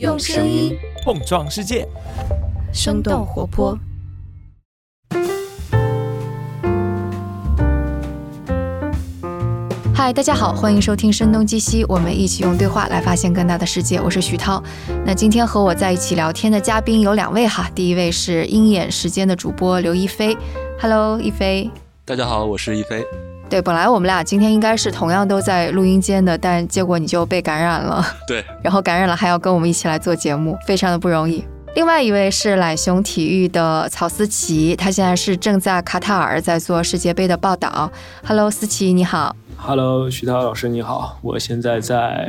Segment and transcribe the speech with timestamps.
[0.00, 1.86] 用声音碰撞世界，
[2.72, 3.78] 生动活泼。
[9.94, 14.00] 嗨，大家好，欢迎收听《声东击西》，我们一起用对话来发现更大的世界。
[14.00, 14.60] 我是徐涛。
[15.06, 20.36] 那今天和我在一起聊天的嘉宾有两位哈，第一位是鹰眼时间的主播刘亦菲。
[20.80, 21.70] Hello，亦菲。
[22.04, 23.06] 大家好，我是亦菲。
[23.50, 28.04] 对，本来我们俩今天应该是同样都在录音间的，但结果你就被感染了。
[28.26, 31.44] 对，然后感染了还要跟我们一起来做节目，非常的不容易。
[31.76, 37.90] 另外一位是懒熊体育的曹思琪，他现在是正在卡塔尔在做世界杯的报道。
[38.24, 39.36] Hello，思琪，你好。
[39.56, 42.28] Hello，徐涛老师你好，我现在在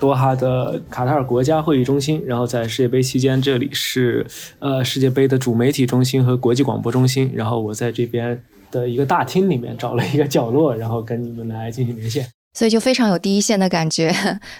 [0.00, 4.26] 多哈的卡塔尔国家会议中心，然后在世界杯期间，这里是
[4.58, 8.42] 呃世界杯的主媒体中心和国际广播中心，然后我在这边。
[8.70, 14.14] 的一个大厅里面找了一个角落，然后跟你们来进行连线，所以就非常有第一线的感觉，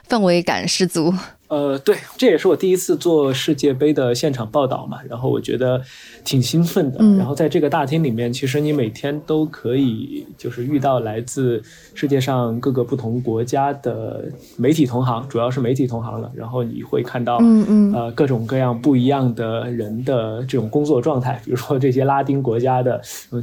[0.08, 1.14] 氛围感十足。
[1.48, 5.80] 呃，对，这也是我第一次做世界杯的现场报道嘛，然后我觉得
[6.24, 6.98] 挺兴奋的。
[7.16, 11.62] 然后在这个大厅里面，其实你每天都可以就是遇到来自
[11.94, 14.24] 世界上各个不同国家的
[14.56, 16.30] 媒体同行，主要是媒体同行了。
[16.34, 23.00] 然后你会看到，嗯嗯，呃，各种各样不一样的人的这种工作状态，比如说这些拉丁国家的，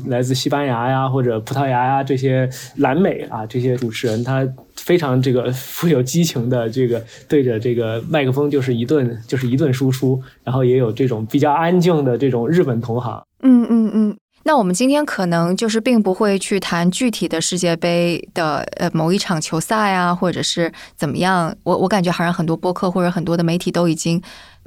[0.08, 4.46] 来自西班牙呀或者葡萄牙呀这些南美啊这些主持人，他。
[4.84, 13.24] 非常这个富有激情的这个对着这个麦克风就是一顿就是一顿输出，然后也有这种比较安静的这种日本同行。
[13.42, 14.18] 嗯嗯嗯。
[14.46, 21.56] 那我们今天可能就是并不会去谈具体的世界杯的呃某一场球赛啊，或者是怎么样。
[21.64, 24.22] 我我感觉好像很多播客或者很多的媒体都已经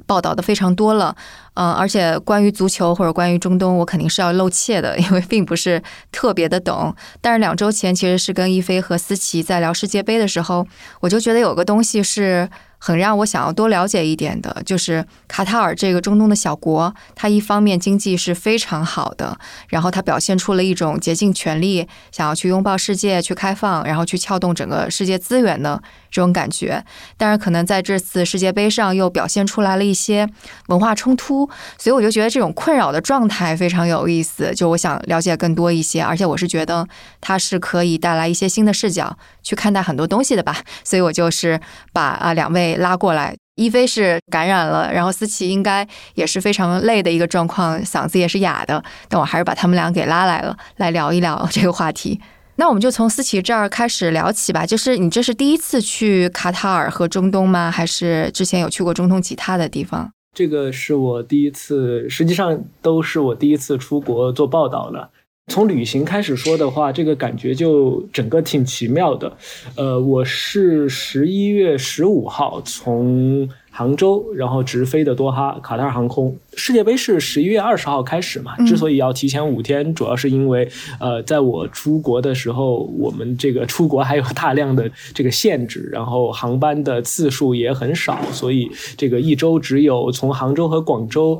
[0.07, 1.15] 报道的非常多了。
[1.53, 6.95] 嗯，而且关于足球或者关于中东，我肯定是要露怯的， 因为并不是特别的懂。
[7.21, 10.65] 但是两周前其实是跟一菲和思琪在聊世界杯的时候，
[11.01, 12.49] 我就觉得有个东西是。
[12.79, 19.37] 很让我想要多了解一点的，就是卡塔尔这个中东的小国，它一方面经济是非常好的，
[19.69, 25.81] 然后它表现出了一种竭尽全力想要去拥抱世界、去开放，然后去撬动整个世界资源的
[26.11, 26.83] 这种感觉。
[27.17, 30.29] 但是可能在这次世界杯上又表现出来了一些
[30.67, 31.49] 文化冲突，
[31.79, 34.53] 所以我就觉得这种困扰的状态非常有意思。
[34.53, 36.87] 就我想了解更多一些，而且我是觉得
[37.19, 40.57] 它是可以带来一些新的视角去看待很多东西的吧。
[40.83, 41.59] 所以我就是
[41.91, 42.66] 把啊两位。
[42.75, 52.19] 拉过来，一菲是感染了，然后思琪应该也是非常累的一个状况，嗓子也是哑的，但我还是把他们俩给拉来了，来聊一聊这个话题。
[52.59, 54.65] 那我们就从思琪这儿开始聊起吧。
[54.65, 57.69] 就是你这是第一次去卡塔尔和中东吗？
[57.69, 60.11] 还是之前有去过中东其他的地方？
[60.35, 65.09] 这个是我第一次，实际上都是我第一次出国做报道了。
[65.47, 69.31] 从旅行开始说的话，这个感觉就整个挺奇妙的。
[69.75, 76.35] 呃，我是十一月十五号从杭州，然后直飞的多哈卡塔尔航空。
[76.57, 78.57] 世界杯是十一月二十号开始嘛？
[78.65, 80.69] 之所以要提前五天，主要是因为
[80.99, 91.39] 呃，在我出国的时候，我们这个出国还有大量的这个限制，然后航班的次数也很少，所以这个一周只有从杭州和广州。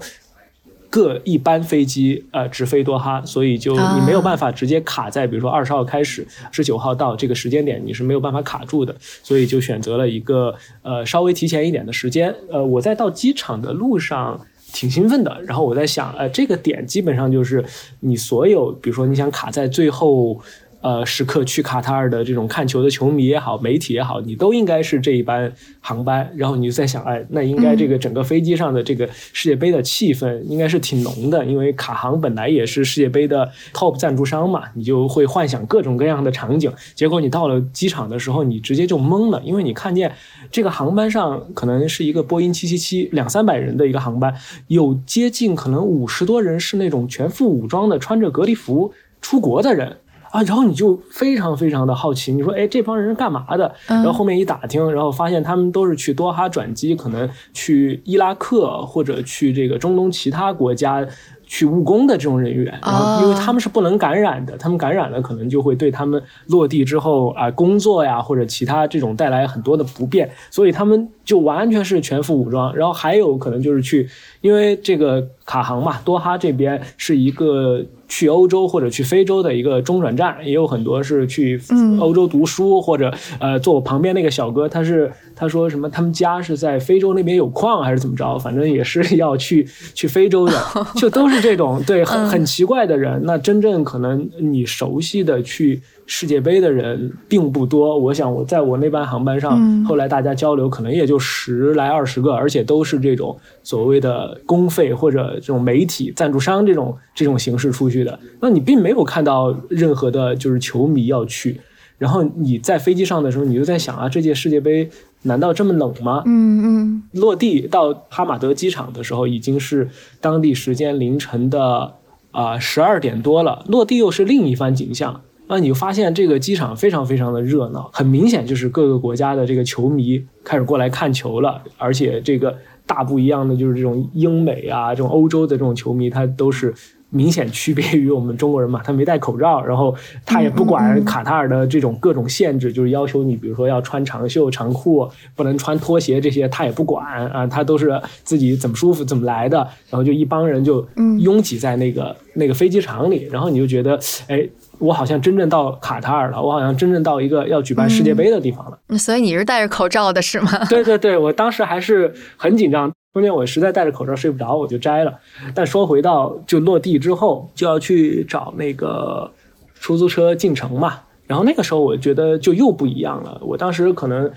[0.89, 12.33] 各一班飞机，呃，直飞多哈，所以就你没有办法直接卡在，比如说二十号开始，十九号到这个时间点，你是没有办法卡住的，所以就选择了一个呃稍微提前一点的时间。
[12.49, 14.39] 呃，我在到机场的路上
[14.71, 17.63] 挺兴奋的，然后我在想，呃，这个点基本上就是
[17.99, 20.39] 你所有，比如说你想卡在最后。
[20.79, 26.31] 呃，时刻去卡塔尔的这种看球的球迷也好，媒体也好，你都应该是这一班航班。
[26.35, 36.71] 然后你就在想，哎，那应该这个整个飞机上的这个世界杯的气氛应该是挺浓的，因为卡航本来也是世界杯的 top 赞助商嘛，你就会幻想各种各样的场景。
[36.93, 40.11] 结果你到了机场的时候，你直接就懵了，因为你看见
[40.51, 44.33] 这个航班上可能是一个波音七七七两三百人的一个航班，
[44.67, 49.97] 有接近可能五十多人是那种全副武装的，穿着隔离服出国的人。
[50.37, 53.73] 啊，然后你就非常非常的好奇，你说，哎，这帮人是干嘛的？
[53.87, 61.03] 然后后面一打听，然后发现他们都是去多哈转机，可能去伊拉克或者去这个中东其他国家
[61.47, 62.65] 去务工的这种人员。
[62.83, 72.75] 然后，因为他们是不能感染的，他们感染了可能就会对他们落地之后啊工作呀或者其他这种带来很多的不便，所以他们就完全是全副武装。
[72.75, 74.07] 然后还有可能就是去，
[74.41, 75.27] 因为这个。
[75.47, 81.61] 卡航嘛，多哈这边是一个去欧洲或者去非洲的一个中转站，也有很多是去
[81.99, 90.53] 欧洲读书或者呃，坐我旁边那个小哥，他是他说什么，他们家是在非洲那边有矿还是怎么着，反正也是要去去非洲的，
[90.95, 93.21] 就都是这种对很很奇怪的人。
[93.25, 95.81] 那真正可能你熟悉的去。
[96.09, 108.17] 世界杯的人并不多，我想我在我那班航班上，后来大家交流可能也就十来二十个，而且都是这种所谓的公费或者这种媒体赞助商这种这种形式出去的。
[108.39, 111.59] 那你并没有看到任何的就是球迷要去。
[111.97, 114.89] 然后你在飞机上的时候，你就在想啊，这届世界杯
[115.23, 116.23] 难道这么冷吗？
[116.25, 117.03] 嗯嗯。
[117.11, 119.89] 落地到哈马德机场的时候，已经是
[120.21, 121.95] 当地时间凌晨的
[122.31, 125.19] 啊十二点多了，落地又是另一番景象。
[125.49, 132.55] 那你就发现这个机场非常非常的热闹，很明显就是各个国家的这个球迷开始过来看球了，而且这个
[132.85, 136.73] 大不一样的就是这种英美啊，这种欧洲的这种球迷，他都是
[137.09, 139.95] 明显区别于我们中国人嘛，他没戴口罩，然后
[140.25, 149.59] 他也不管卡塔尔的这种各种限制，就是要求你，比如说要穿长袖长裤，不能穿拖鞋这些，他也不管啊，他都是自己怎么舒服怎么来的，
[149.89, 150.85] 然后就一帮人就
[151.19, 153.97] 拥挤在那个那个飞机场里，然后你就觉得，
[154.27, 154.45] 哎。
[154.79, 158.97] 我好像真正到卡塔尔了，我好像真正到一个要举办世界杯的地方了。
[158.97, 160.51] 所以你是戴着口罩的是吗？
[160.69, 165.13] 对对对，我当时还是很紧张，中间我实在戴着口罩睡不着，我就摘了。
[165.55, 169.31] 但说回到就落地之后就要去找那个
[169.79, 173.39] 出租车进城嘛，然后那个时候我觉得就又不一样了。
[173.41, 174.31] 我当时可能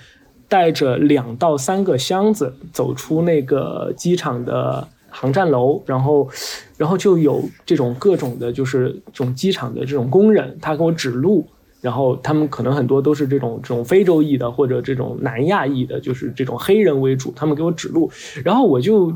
[0.49, 4.89] 带着两到三个箱子走出那个机场的。
[5.11, 6.29] 航站楼，然后，
[6.77, 11.47] 然后就有这种各种的，就是这种机场的这种工人，他给我指路，
[11.81, 18.11] 然后他们可能很多都是这种这种非洲裔的或者这种南亚裔的，就是这种黑人为主，他们给我指路，
[18.45, 19.13] 然后我就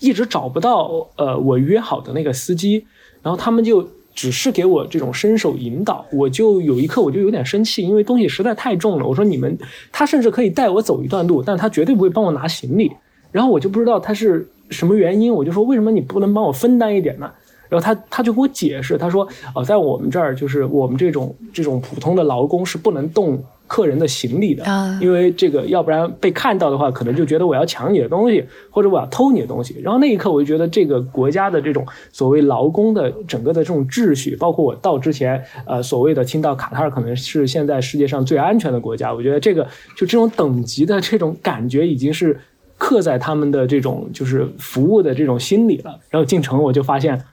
[0.00, 2.84] 一直找不到呃我约好的那个司机，
[3.22, 9.58] 然后他们就只是给我这种伸手引导，我就有一刻我就有点生气，因为东西实在太重了，我说你们，
[9.92, 12.90] 他甚至可以带我走一段路，但他绝对不会帮我拿行李，
[13.30, 14.48] 然后我就不知道他是。
[14.74, 15.32] 什么原因？
[15.32, 17.30] 我就说为什么你不能帮我分担一点呢？
[17.70, 24.62] 然后他他就给我解释，他说哦，在我们这儿就是我们这种这种普通的劳工是不能动客人的行李的，
[25.00, 29.80] 因为这个要不然被看到的话，可能就觉得我要抢你的东西，或者我要偷你的东西。
[29.82, 39.64] 然后那一刻我就觉得这个国家的这种所谓劳工的整个的这种秩序，包括我到之前呃所谓的听到卡塔尔可能是现在世界上最安全的国家，我觉得这个
[39.96, 42.38] 就这种等级的这种感觉已经是。
[42.78, 45.98] 刻在他们的这种就是服务的这种心理了。
[46.10, 47.24] 然后进城，我就发现，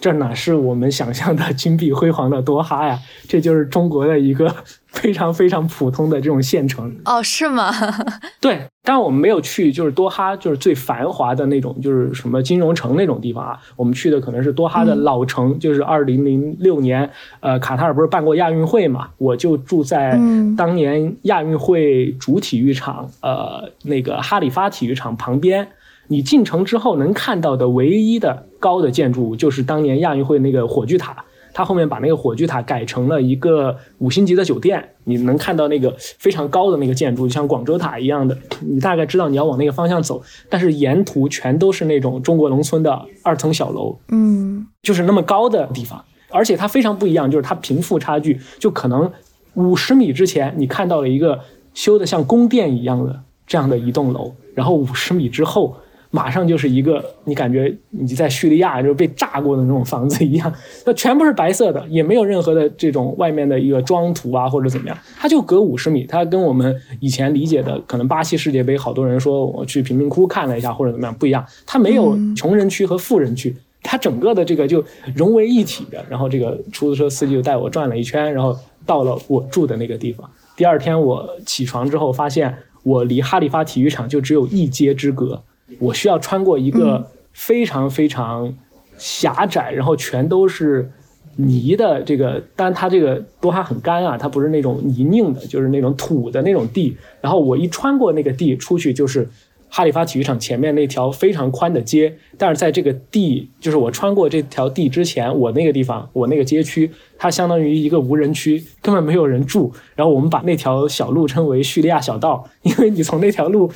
[0.00, 2.98] 这哪是我们想象的金碧辉煌的多哈呀？
[3.28, 4.52] 这就是中国的一个。
[4.90, 7.72] 非常非常普通的这种县城哦，是吗？
[8.40, 13.56] 对，当然我们没有去，就是多哈，就是最繁华的那种，就是什么金融城那种地方啊。
[13.76, 17.08] 我们去的可能是多哈的老城，就是二零零六年，
[17.38, 19.10] 呃，卡塔尔不是办过亚运会嘛？
[19.16, 20.18] 我就住在
[20.56, 25.68] 当年亚运会主体育场，呃，那个哈里发体育场旁边。
[26.10, 31.24] 你进城之后能看到的唯一的高的建筑物，就是当年亚运会那个火炬塔。
[31.52, 40.20] 它后面把那个火炬塔改成了一个五星级的酒店，你能看到那个非常高的那个建筑，像广州塔一样的，你大概知道你要往那个方向走。
[40.48, 49.10] 但是沿途全都是那种中国农村的二层小楼，嗯，就是那么高的地方，而且它非常不一样，就是它贫富差距，就可能
[49.54, 51.38] 五十米之前你看到了一个
[51.72, 55.76] 修的像宫殿一样的这样的一栋楼，然后五十米之后。
[56.12, 60.52] 马上就是一个你感觉你在叙利亚就被炸过的那种房子一样，
[60.84, 76.04] 那全部是白色的，也没有任何的这种外面的一个装涂啊或者怎么样，它就隔五十米，它跟我们以前理解的可能巴西世界杯，好多人说我去贫民窟看了一下或者怎么样不一样，它没有穷人区和富人区，它整个的这个就融为一体的。
[76.08, 80.28] 然后这个出租车司机就带我转了一圈，然后到了我住的那个地方。
[80.56, 85.40] 第二天我起床之后，发现我离哈利发体育场就只有一街之隔。
[85.78, 88.52] 我需要穿过一个非常非常
[88.98, 90.90] 狭窄，然后全都是
[91.36, 96.96] 泥的这个，但它这个多哈很干啊，它不是那种泥泞的，就是那种土的那种地。
[97.20, 99.28] 然后我一穿过那个地出去，就是
[99.70, 102.14] 哈利发体育场前面那条非常宽的街。
[102.36, 106.90] 但是在这个地，就是我穿过这条地之前，我那个地方，我那个街区。
[107.22, 109.70] 它相当于一个无人区，根本没有人住。
[109.94, 113.70] 然后我们把那条小路称为叙利亚小道，因为你从那条路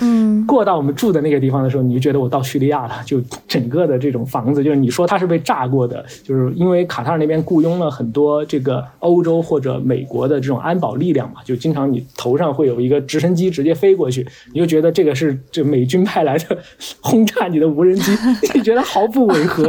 [0.47, 3.03] 过到我们住的那个地方的时候，你就觉得我到叙利亚了。
[3.05, 16.59] 就整个的这种房子，就是你说它是被炸过的，就是因为卡塔尔那边雇佣了很多这个欧洲或者美国的这种安保力量嘛，就经常你头上会有一个直升机直接飞过去，你就觉得这个是这美美军派来的
[17.03, 18.11] 轰炸你的无人机，
[18.55, 19.69] 你觉得毫不违和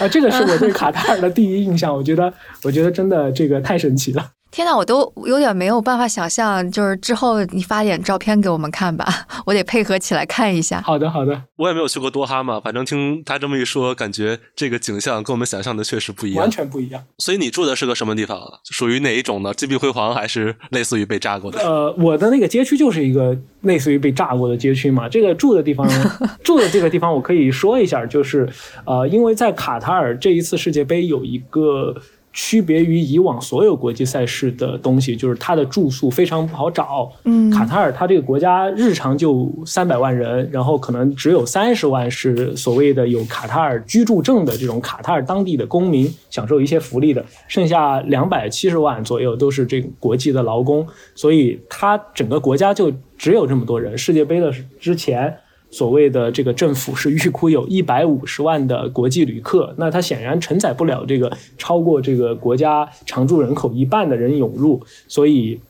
[0.00, 0.08] 啊？
[0.10, 2.32] 这个是我对卡塔尔的第一印象，我觉得，
[2.64, 4.26] 我觉得真的这个太神奇了。
[4.50, 9.06] 天呐，我都有点没有办法想象，就是之后你发点照片给我们看吧，
[9.46, 10.80] 我得配合起来看一下。
[10.80, 11.40] 好的，好的。
[11.56, 17.00] 我也没有去过多哈嘛，反正听他这么一说，感觉这个景象跟我们想象的确实不一样，完全不一样。
[17.18, 18.40] 所以你住的是个什么地方？
[18.70, 19.54] 属于哪一种呢？
[19.54, 21.60] 金碧辉煌还是类似于被炸过的？
[21.60, 25.08] 呃，我的那个街区就是一个类似于被炸过的街区嘛。
[25.08, 25.86] 这个住的地方，
[26.42, 28.48] 住的这个地方，我可以说一下，就是
[28.84, 31.94] 呃，因为在卡塔尔这一次世界杯有一个。
[32.32, 37.10] 区别于以往所有国际赛事的东西，就是它的住宿非常不好找。
[37.24, 53.98] 嗯，卡塔尔它这个国家日常就三百万人，然后可能只有三十万是所谓的有卡塔尔居住证的这种卡塔尔当地的公民，享受一些福利的，剩下两百七十万左右都是这个国际的劳工，所以它整个国家就只有这么多人。
[53.98, 55.36] 世界杯的之前。
[55.70, 65.60] 所谓的这个政府是预估有 一百五十万的国际旅客，那它显然承载不了这个超过这个国家常住人口一半的人涌入，所以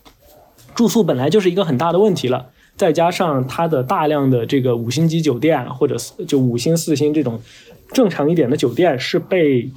[0.73, 2.47] 住宿本来就是一个很大的问题了。
[2.75, 7.39] 再加上它的大量的这个五星级酒店或者就五星四星这种
[7.91, 9.69] 正常一点的酒店是被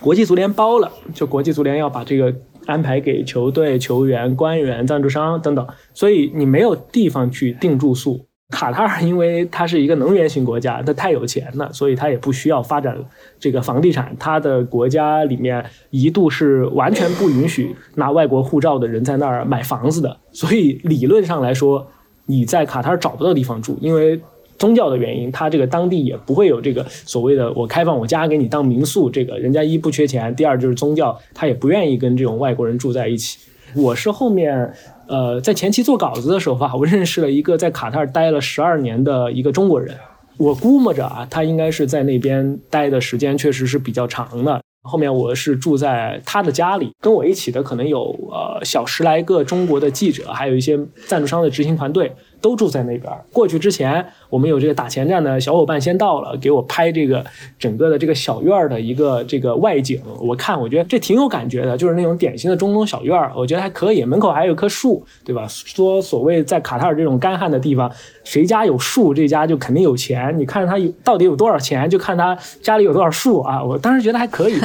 [0.00, 2.34] 国际足联包了，就国际足联要把这个
[2.64, 8.24] 安排给球队、球员、官员、赞助商等等，所以你没有地方去订住宿。
[8.50, 12.96] 卡塔尔因为它是一个能源型国家，它太有钱了，所以它也不需要发展
[13.38, 14.16] 这个房地产。
[14.18, 20.16] 它的国家里面一度是完全不允许拿外国护照的人在那儿买房子的。
[20.32, 21.86] 所以理论上来说，
[22.24, 24.18] 你在卡塔尔找不到地方住，因为
[24.56, 29.10] 宗教的原因，它这个当地也不会有这个所谓的我开放我家给你当民宿。
[29.10, 33.38] 这个人家一不缺钱，第二就是宗教，他也不愿意跟这种外国人住在一起。
[33.74, 34.72] 我是后面。
[35.08, 39.96] 呃，在前期做稿子的时候吧，我认识了一个在卡塔尔待了十二年的一个中国人。
[40.36, 44.60] 我估摸着啊，他应该是在那边待的时间确实是比较长的。
[44.82, 52.12] 后面我是住在他的家里，跟我一起的可能有呃小十来个中国的记者，还有一些赞助商的执行团队。
[52.40, 53.12] 都住在那边。
[53.32, 57.24] 过去之前，我们有这个打前站的小伙伴先到了，给我拍这个
[57.58, 60.00] 整个的这个小院儿的一个这个外景。
[60.20, 64.04] 我看，我觉得这挺有感觉的，就是那种典型的中东小院儿我觉得还可以。
[64.04, 65.46] 门口还有棵树，对吧？
[65.48, 67.90] 说所谓在卡塔尔这种干旱的地方，
[68.24, 70.36] 谁家有树，这家就肯定有钱。
[70.38, 73.62] 你看他有到底有多少钱，就看他家里有多少树啊。
[73.62, 74.58] 我当时觉得还可以，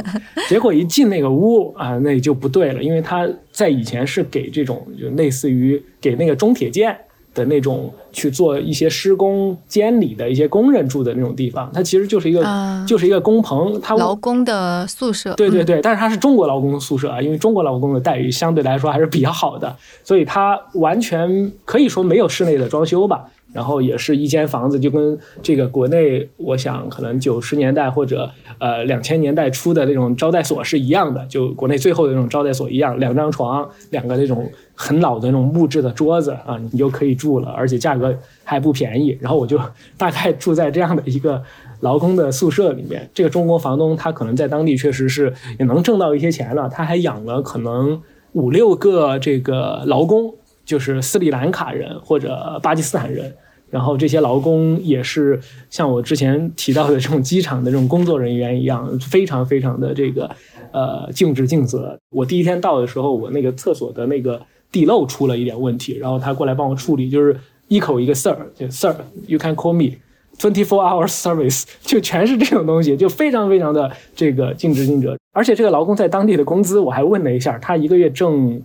[0.48, 6.98] 结果一进那个屋啊，那就不对了，因为他在以前是给这种就类似于给那个中铁建。
[7.34, 12.46] 的那种去做一些施工监理的一些工人住的那种地方，它其实就是一个
[12.88, 15.34] 就是一个工棚，它劳工的宿舍。
[15.34, 23.26] 对对对，但是它是中国劳工宿舍啊，因为中国劳工的待遇相对来说还是比较好的，所以它完全可以说没有室内的装修吧。
[23.54, 39.18] 然后也是一间房子，就跟这个国内，我想可能九十年代或者呃两千年代初的那种招待所是一样的，就国内最后的那种招待所一样，两张床，两个那种很老的那种木质的桌子啊，你就可以住了，而且价格还不便宜。
[39.22, 39.60] 然后我就
[39.98, 41.42] 大概住在这样的一个
[41.82, 43.08] 劳工的宿舍里面。
[43.14, 50.34] 这个中国房东他可能在当地确实是也能挣到一些钱了，他还养了可能五六个这个劳工，
[50.66, 53.34] 就是斯里兰卡人或者巴基斯坦人。
[53.70, 55.40] 然后这些劳工也是
[55.72, 60.30] 像我之前提到的这种机场的这种工作人员一样，非常非常的这个
[60.72, 61.98] 呃尽职尽责。
[62.12, 64.40] 我第一天到的时候，我那个厕所的那个
[64.72, 67.36] 地漏出了一点问题，然后他过来帮我处理，就是
[67.68, 75.18] 一口一个 sir，就 sir，you can call me，twenty four hours service， 就全是这种东西，就非常非常的这个尽职尽责。
[75.34, 78.62] 而且这个劳工在当地的工资，我还问了一下，他一个月挣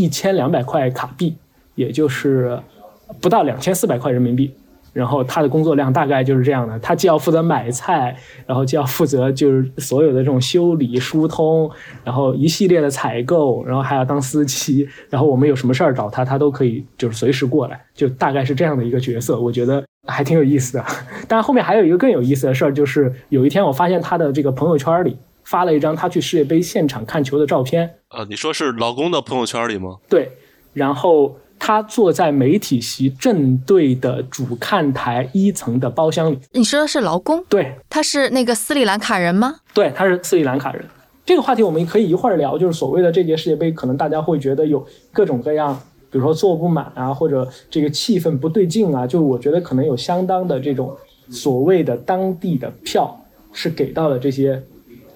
[0.00, 1.34] 一千两百块卡币，
[1.74, 2.58] 也就是。
[3.20, 4.52] 不到两千四百块人民币，
[4.92, 11.70] 然后他的工作量大概就是这样的，他既要负责买菜，然后既要负责就是所有的这种修理疏通，
[12.02, 20.84] 然后一系列的采购，然后还要当司机，然后我们有什么事儿找他，他都可以就是随时过来，就大概是这样的一个角色，我觉得还挺有意思的。
[21.28, 27.98] 但后面还有一个更有意思的事儿，就是有一天我发现他的这个朋友圈里发了一张他去世界杯现场看球的照片。
[28.10, 29.96] 呃，你说是老公的朋友圈里吗？
[30.08, 30.30] 对，
[30.74, 31.38] 然后。
[31.58, 36.38] 他坐在媒体席正对的主看台一层的包厢里。
[36.52, 37.42] 你说的是劳工？
[37.48, 39.56] 对，他是那个斯里兰卡人吗？
[39.72, 40.84] 对，他是斯里兰卡人。
[41.24, 42.58] 这个话题我们可以一会儿聊。
[42.58, 45.74] 就是所谓的这届世界杯，可能大家会觉得有各种各样，
[46.10, 49.06] 比如说坐不满啊，或者这个气氛不对劲啊。
[49.06, 50.94] 就我觉得可能有相当的这种
[51.30, 53.18] 所谓的当地的票
[53.54, 54.62] 是给到了这些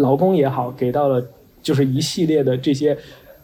[0.00, 1.24] 劳工也好，给到了
[1.62, 2.98] 就是一系列的这些。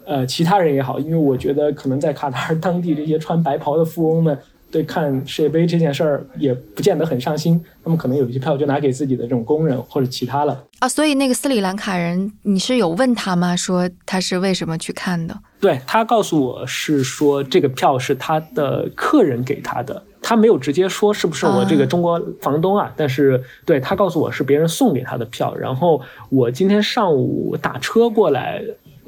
[0.09, 4.39] 呃，其他人也好，因为我觉得可能在卡塔尔当地这些穿白袍的富翁们，
[4.71, 10.65] 对看世界杯这件事儿也不见得很上心，他们可能有一些票就拿给自己的这种工人或者其他了。
[10.79, 13.57] 啊，所以那个斯里兰卡人，你是有问他吗？
[13.57, 15.37] 说他是为什么去看的？
[15.59, 25.55] 对他告诉我是说这个票是他的客人给他的，他没有直接说是不是我这个中国房东啊，但是对他告诉我是别人送给他的票。
[25.55, 28.61] 然后我今天上午打车过来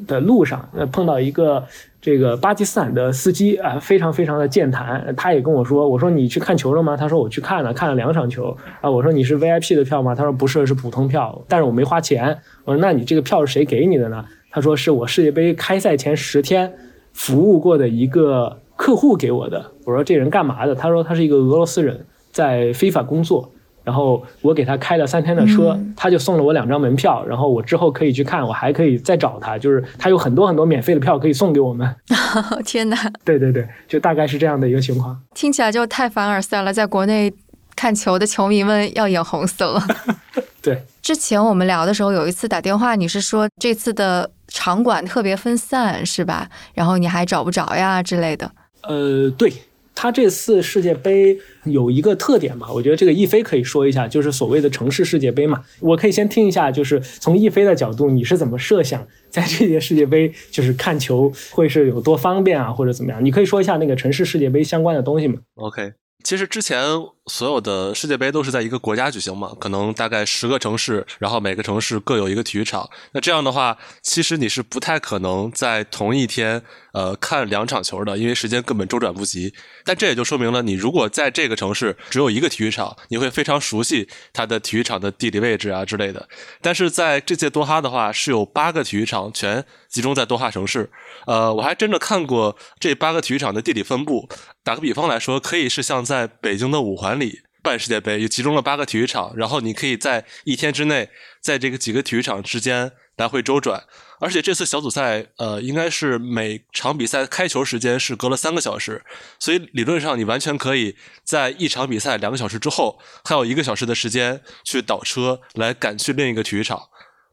[0.07, 1.65] 的路上，呃，碰到一个。
[2.01, 5.13] 这个巴基斯坦的司机啊，非常非常的健谈。
[5.17, 12.39] 他也跟我说：“我说你去看球了吗？”他说：“我去看了，看了两场球。”啊，我说：“你是 VIP 的票吗？”他说：“不是，是普通票。”但是我没花钱。
[12.65, 16.73] 我说：“那你这个票是谁给你的呢？”他说：“是我世界杯开赛前十天
[17.13, 23.53] 服务过的一个客户给我的。”我说：“这人干嘛的？”他说：“他是一个俄罗斯人，在非法工作。”
[23.85, 31.97] 然后我给他开了三天的车，他就送了我两张门票，然后我之后可以去看，我还可以再找他，就是他有很多很多免费的票可以送给我们。
[32.67, 32.97] 天哪！
[33.25, 35.19] 对对对，就大概是这样的一个情况。
[35.35, 37.33] 听起来就太凡尔赛了，在国内
[37.75, 39.83] 看球的球迷们要眼红死了。
[40.61, 46.47] 对，之前我们聊的时候，有一次打电话，你是说这次的场馆特别分散，是吧？
[46.75, 48.51] 然后你还找不着呀之类的。
[48.89, 49.53] 呃，对。
[50.01, 55.61] 他这次世界杯有一个特点嘛，我觉得这个亦飞可以说一下，就是所谓的城市世界杯嘛。
[55.81, 63.25] 我可以先听一下，就是从亦飞的角度，你是怎么设想在这届世界杯就是看球会是有多方便啊，或者怎么样？
[63.25, 65.95] 你可以说一下那个城市世界杯相关的东西吗？OK。
[66.23, 66.81] 其实之前
[67.29, 72.89] 所有的世界杯都是在一个国家举行嘛，可能大概十个城市，然后每个城市各有一个体育场。
[73.13, 79.53] 那这样的话，其实你是不太可能在同一天呃看两场球的，因为时间根本周转不及。
[79.85, 86.29] 但这也就说明了，你如果在这个城市只有一个体育场，你会非常熟悉它的体育场的地理位置啊之类的。
[86.63, 90.91] 但是在这届多哈的话，是有八个体育场全集中在多哈城市。
[91.27, 94.29] 呃，我还真的看过这八个体育场的地理分布。
[94.65, 101.11] 打个比方来说，可以是像在北京的五环里办世界杯，也集中了八个体育场，然后你可以在一天之内，
[101.41, 103.85] 在这个几个体育场之间来回周转。
[104.21, 109.05] 而且这次小组赛，呃，应该是每场比赛开球时间是隔了三个小时，
[109.39, 116.81] 所以理论上你完全可以在一场比赛两个小时之后，还有一个小时的时间去倒车来赶去另一个体育场。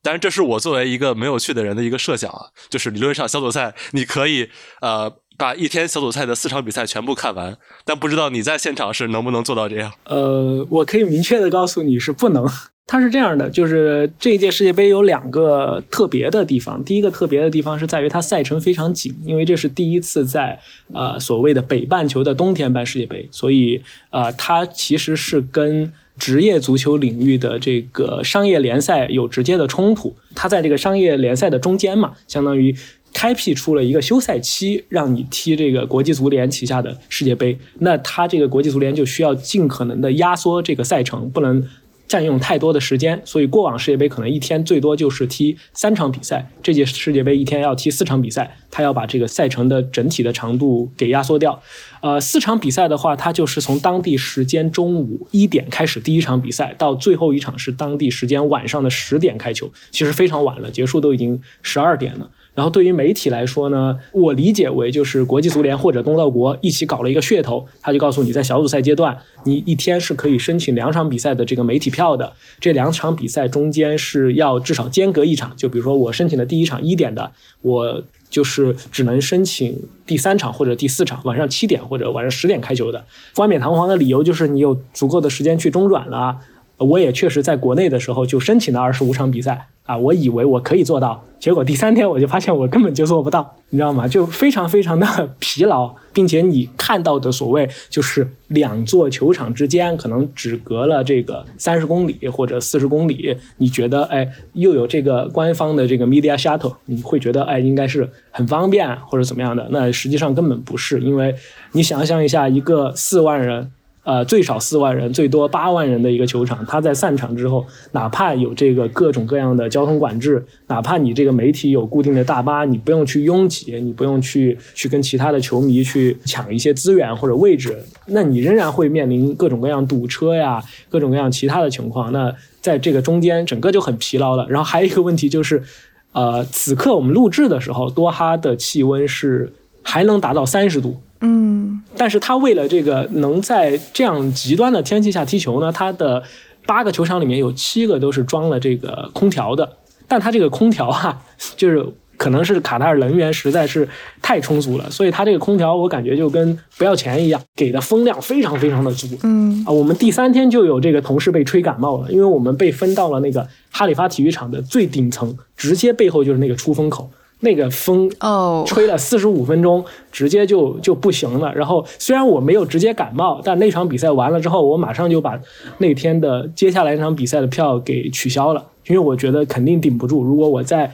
[0.03, 4.49] 当然，这是我作为一个没有去的人的一个设想啊，就是理论上小组赛你可以
[4.81, 5.21] 呃。
[5.37, 9.91] 把一天小组赛的四场比赛全部看完，但不知道你在现场是能不能做到这样？
[10.05, 12.47] 呃，我可以明确的告诉你是不能。
[12.87, 16.83] 它是这样的，就是这一届世界杯有两个特别的地方。
[16.83, 20.59] 第一个特别的地方是在于它赛程非常紧，因为这是第一次在
[20.93, 30.15] 呃所谓的北半球的冬天办世界杯，所以呃它其实是跟职业足球领域的这个商业联赛有直接的冲突。
[30.35, 32.75] 它在这个商业联赛的中间嘛，相当于。
[33.15, 37.57] 开辟出了一个休赛期，让你踢这个国际足联旗下的世界杯。
[37.79, 41.65] 那他这个国际足联就需要尽可能的压缩这个赛程，不能
[42.09, 43.21] 占用太多的时间。
[43.23, 51.61] 所以过往世界杯可能一天最多就是踢三场比赛，这届世界杯一天要踢四场比赛，他要把这个赛程的整体的长度给压缩掉。
[52.01, 62.29] 呃，四场比赛的话，它就是从当地时间中午一点开始第一场比赛，到最后一场是当地时间晚上的十点开球，其实非常晚了，结束都已经十二点了。
[62.55, 77.29] 然后对于媒体来说呢，我理解为就是国际足联或者东道国一起搞了一个噱头，他就告诉你在小组赛阶段，你一天是可以申请两场比赛的这个媒体票的，这两场比赛中间是要至少间隔一场，就比如说我申请的第一场一点的，
[77.61, 83.05] 我就是只能申请第三场或者第四场晚上七点或者晚上十点开球的。
[83.35, 86.39] 冠冕堂皇的理由就是你有足够的时间去中转了。
[86.77, 94.07] 我也确实在国内的时候就申请了二十五场比赛啊，我以为我可以做到，结果第三天我就发现我根本就做不到，你知道吗？
[94.07, 95.05] 就非常非常的
[95.39, 109.67] 疲劳，并且你看到的所谓就是两座球场之间可能只隔了这个三十公里或者四十公里，你觉得哎又有这个官方的这个 media shuttle，你会觉得哎应该是很方便或者怎么样的？
[109.69, 111.35] 那实际上根本不是，因为
[111.73, 113.71] 你想象一下，一个四万人。
[114.05, 132.11] 呃，最少四万人，最多八万人的一个球场，他在散场之后，哪怕有这个各种各样的交通管制，哪怕你这个媒体有固定的大巴，你不用去拥挤，你不用去去跟其他的球迷去抢一些资源或者位置，那你仍然会面临各种各样堵车呀，各种各样其他的情况。
[132.13, 134.45] 那在这个中间，整个就很疲劳了。
[134.47, 135.63] 然后还有一个问题就是，
[136.11, 141.01] 呃，此刻我们录制的时候，多哈的气温是还能达到三十度。
[141.25, 146.21] 嗯，但是他为了这个能在这样极端的天气下踢球呢，他的
[146.67, 151.21] 八个球场里面有七个都是装了这个空调的，但他这个空调哈，
[151.57, 151.85] 就是
[152.17, 153.87] 可能是卡塔尔能源实在是
[154.21, 159.07] 太充足了，所以他这个空调我感觉就跟不要钱一样，给的风量非常非常的足。
[159.23, 159.63] 嗯。
[159.65, 167.09] 啊，我们第三天就有这个同事被吹感冒了，因为我们被分到了那个哈里发体育场的最顶层，直接背后就是那个出风口，
[167.45, 171.53] 那个风哦，吹了四十五分钟，直接就就不行了。
[171.55, 175.39] 然后虽然我没有直接感冒，但那场比赛完了之后，我马上就把
[175.77, 180.23] 那天的接下来那场比赛的票给取消了，因为我觉得肯定顶不住。
[180.23, 180.91] 如果我再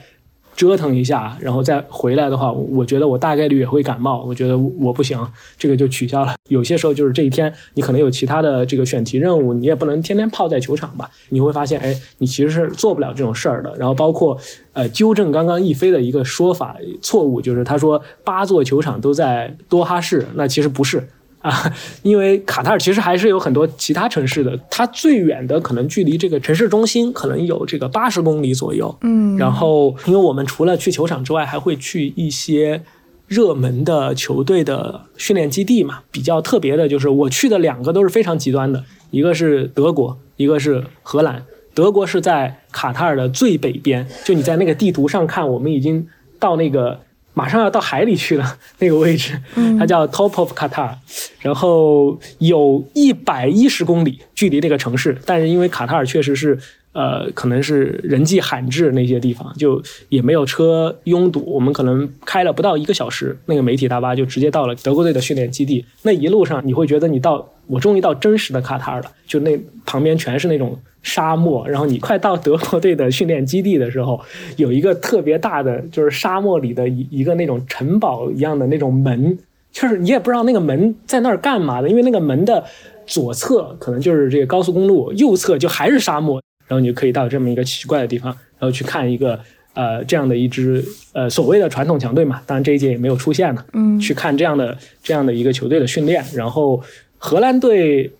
[0.54, 4.22] 折腾一下，然后再回来的话，我觉得我大概率也会感冒。
[4.24, 5.18] 我觉得我不行，
[5.58, 6.34] 这个就取消了。
[6.48, 11.10] 有些时候就是这一天，你可能有其他的这个选题任务，你也不能天天泡在球场吧。
[11.30, 13.74] 你会发现，哎，你其实是做不了这种事儿的。
[13.76, 14.36] 然后包括
[14.74, 21.08] 呃，纠正刚刚一飞的一个说法错误，就是他说八座球场都在多哈市，那其实不是。
[21.42, 28.96] 啊，因为卡塔尔其实还是有很多其他城市的，它最远的可能距离这个城市中心可能有这个八十公里左右。
[29.02, 32.80] 嗯，然后，因为我们除了去球场之外，还会去一些
[33.26, 36.00] 热门的球队的训练基地嘛。
[36.12, 41.44] 比较特别的就是我去的两个都是非常极端的，一个是德国，一个是荷兰。
[41.74, 46.06] 德国是在卡塔尔的最北边，就你在那个地图上看，我们已经
[46.38, 47.00] 到那个。
[47.34, 49.40] 马上要到海里去了， 那个位置，
[49.78, 50.94] 它叫 Top of Qatar，
[51.40, 56.58] 然后有一百一十公里距离那个城市，但是因为卡塔尔确实是，
[56.92, 65.84] 呃，可能是人迹罕至那些地方，就也没有车拥堵，我们可能开了不到一个小时，那个媒体大巴就直接到了德国队的训练基地。
[66.02, 70.78] 那一路上你会觉得你到，我终于到真实的卡塔尔了，就那旁边全是那种。
[71.04, 74.20] 沙漠，然后你快到德国队的训练基地的时候，
[74.56, 79.36] 有一个特别大的，就是沙漠里的一一个那种城堡一样的那种门，
[79.72, 82.62] 就是你也不知道那个门在那儿干嘛的，因为那个门的
[83.04, 86.40] 左侧可能就是这个高速公路，右侧就还是沙漠，
[86.72, 89.38] 然后你就可以到这么一个奇怪的地方，然后去看一个
[89.74, 90.82] 呃这样的一支
[91.12, 96.82] 呃所谓的传统强队嘛，当然这一届也没有出现了，嗯，去看这样的这样的一个球队的训练，然后
[97.18, 98.10] 荷兰队。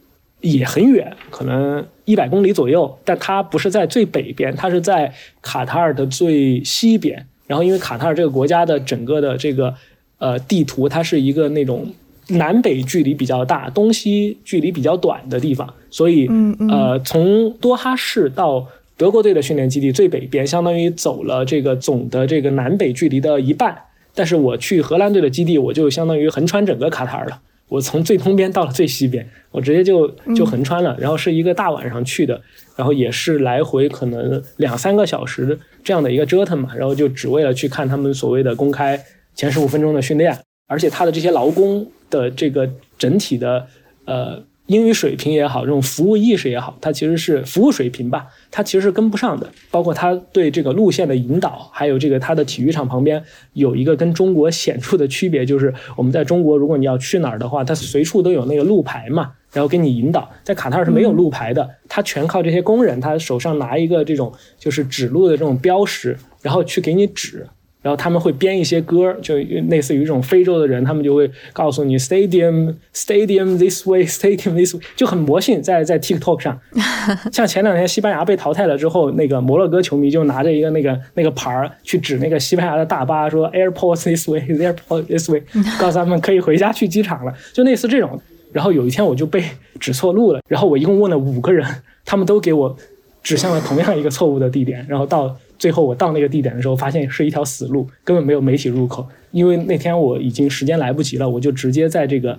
[0.44, 7.24] 也很远，可能一百公里左右，但它不是在最北边，它是在卡塔尔的最西边。
[7.46, 9.72] 然后，因为卡塔尔这个国家的整个的这个
[10.18, 11.86] 呃地图，它是一个那种
[12.32, 16.28] 南北距离比较大、东西距离比较短的地方，所以
[16.70, 18.66] 呃，从多哈市到
[18.96, 23.76] 德国队的训练基地最北边，相当于走了这个总的这个南北距离的一半。
[24.14, 27.40] 但是我去荷兰队的基地，我就相当于横穿整个卡塔尔了。
[27.68, 32.38] 我从最东边到了最西边，我直接就就横穿了，然后是一个大晚上去的，
[32.76, 39.02] 然后也是来回可能两三个小时这样的一个折腾嘛，然后就只为了去看他们所谓的公开
[39.34, 43.66] 前十五分钟的训练，而且他的这些劳工的这个整体的
[44.04, 44.44] 呃。
[44.66, 49.46] 英语水平也好，这种服务意识也好，它其实是服务水平吧，它其实是跟不上的。
[49.72, 53.22] 包括他对这个路线的引导，还有这个他的体育场旁边
[53.54, 60.30] 有一个跟中国显著的区别，就是我们在中国，如果你要去哪儿的话，它随处都有那个路牌嘛，然后给你引导。
[60.44, 67.46] 在卡塔尔是没有路牌的，他全靠这些工人，他手上拿一个这种就是指路的这种标识，然后去给你指。
[67.82, 69.36] 然后他们会编一些歌，就
[69.68, 76.60] 类似于这种非洲的人，他们就会告诉你 “stadium stadium this way stadium this way”，就很魔性，在在 TikTok 上。
[77.32, 85.42] 像前两天西班牙被淘汰了之后，那个摩洛哥球迷就拿着一个那个那个牌儿去指那个西班牙的大巴，说 “airport this way airport this way”，
[85.80, 88.20] 告诉他们可以回家去机场了，就类似这种。
[88.52, 89.42] 然后有一天我就被
[89.80, 91.66] 指错路了，然后我一共问了五个人，
[92.04, 92.76] 他们都给我
[93.24, 95.36] 指向了同样一个错误的地点，然后到。
[95.62, 99.06] 最后我到那个地点的时候，发现是一条死路，根本没有媒体入口。
[99.30, 102.36] 因为那天我已经时间来不及了，我就直接在这个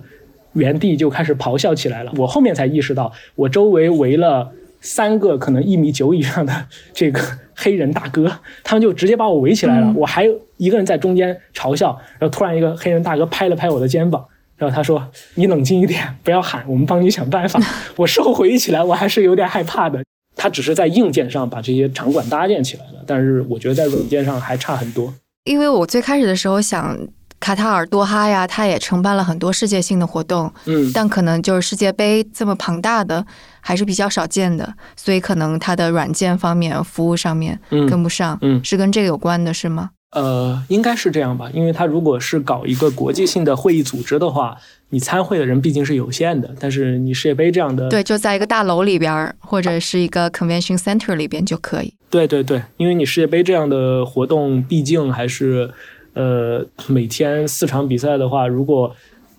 [0.52, 2.12] 原地就开始咆哮起来了。
[2.18, 7.18] 我后面才意识到，我周围围了三个可能一米九以上的这个
[7.54, 8.30] 黑人大哥，
[8.62, 9.90] 他们就直接把我围起来了。
[9.96, 14.22] 我还一个人在中间嘲笑，然后突然一个黑人大哥拍了拍我的肩膀，
[14.58, 17.58] 然后他说：“你冷静一点，不要喊，我们帮你想办法。”
[17.96, 20.04] 我事后回忆起来，我还是有点害怕的。
[20.36, 25.12] 他只是在硬件上把这些场馆搭建起来了，但是我觉得在软件上还差很多。
[25.44, 26.98] 因为我最开始的时候想，
[27.38, 33.24] 卡塔尔多哈呀，它也承办了很多世界性的活动，嗯，但可能就是世界杯这么庞大的
[33.60, 39.90] 还是比较少见的，所以可能它的软件方面、服务上面跟不上，嗯，是跟这个有关的，是吗？
[40.14, 44.56] 呃，应该是这样吧，因为他如果是搞一个国际性的会议组织的话，
[44.90, 46.54] 你参会的人毕竟是有限的。
[46.60, 51.92] 但是你世界杯这样的，对，就在一个大楼里边或者是一个 convention center 里边就可以。
[52.08, 55.68] 对对对，因为你世界杯这样的活动，毕竟还是
[56.12, 58.94] 呃每天四场比赛的话，如果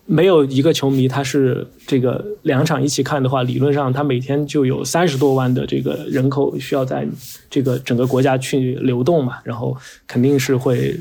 [0.08, 7.08] 没有一个球迷他是这个两场一起看的话，理论上他每天就有三十多万的这个人口需要在
[7.50, 10.96] 这个整个国家去流动嘛，然后肯定是会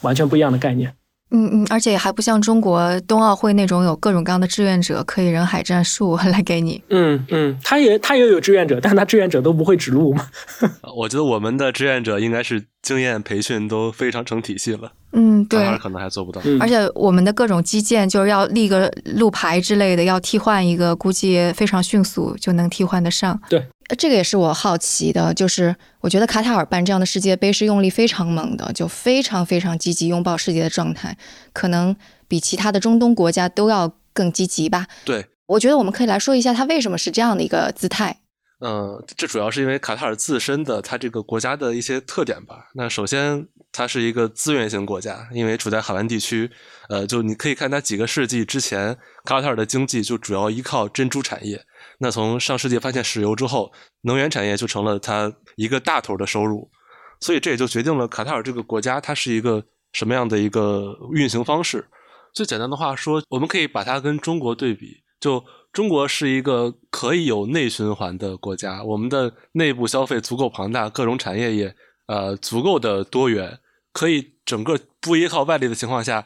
[0.00, 0.92] 完全不一样的概念。
[1.30, 6.82] 嗯嗯，而且还不像中国冬奥会那种有各种各样的志愿者可以人海战术来给你。
[6.88, 10.28] 嗯嗯，他也他也有志愿者，但他志愿者都不会指路嘛。
[10.96, 14.92] 我觉得我们的志愿者应该是经验培训都非常成体系了。
[15.12, 16.40] 嗯，对，可能还做不到。
[16.60, 23.38] 而且我们的各种基建就是要立个路牌之类的，要替换一个，估计非常迅速就能替换得上。
[23.48, 23.66] 对。
[23.96, 31.16] 这个也是我好奇的，就是我觉得卡塔尔办这样的世界杯是用力非常猛的，就非常非常积极拥抱世界的状态，
[31.52, 31.96] 可能
[32.26, 34.86] 比其他的中东国家都要更积极吧。
[35.04, 38.20] 对，我觉得我们可以来说一下它为什么是这样的一个姿态。
[38.60, 42.66] 嗯，这主要是因为卡塔尔自身的它这个国家的一些特点吧。
[42.74, 46.50] 那首先，它是一个资源型国家，因为处在海湾地区。
[46.88, 51.64] 呃，就你可以看它几个世纪之前，卡塔尔的经济就主要依靠珍珠产业。
[52.00, 56.70] 那从上世纪发现石油之后，能源产业就成了它一个大头的收入，
[57.18, 61.88] 所以这也就决定了卡塔尔这个国家它是一个什么样的一个运行方式。
[62.32, 71.74] 最简单的话说，我们可以把它跟中国对比，就中国是一个可以有内循环的国家，我们的内部消费足够庞大，各种产业也
[72.06, 73.58] 呃足够的多元，
[73.92, 76.24] 可以整个不依靠外力的情况下，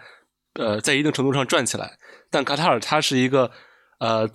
[0.61, 1.96] 呃在一定程度上转起来。
[2.30, 3.50] 但卡塔尔它是一个
[3.98, 4.28] 呃。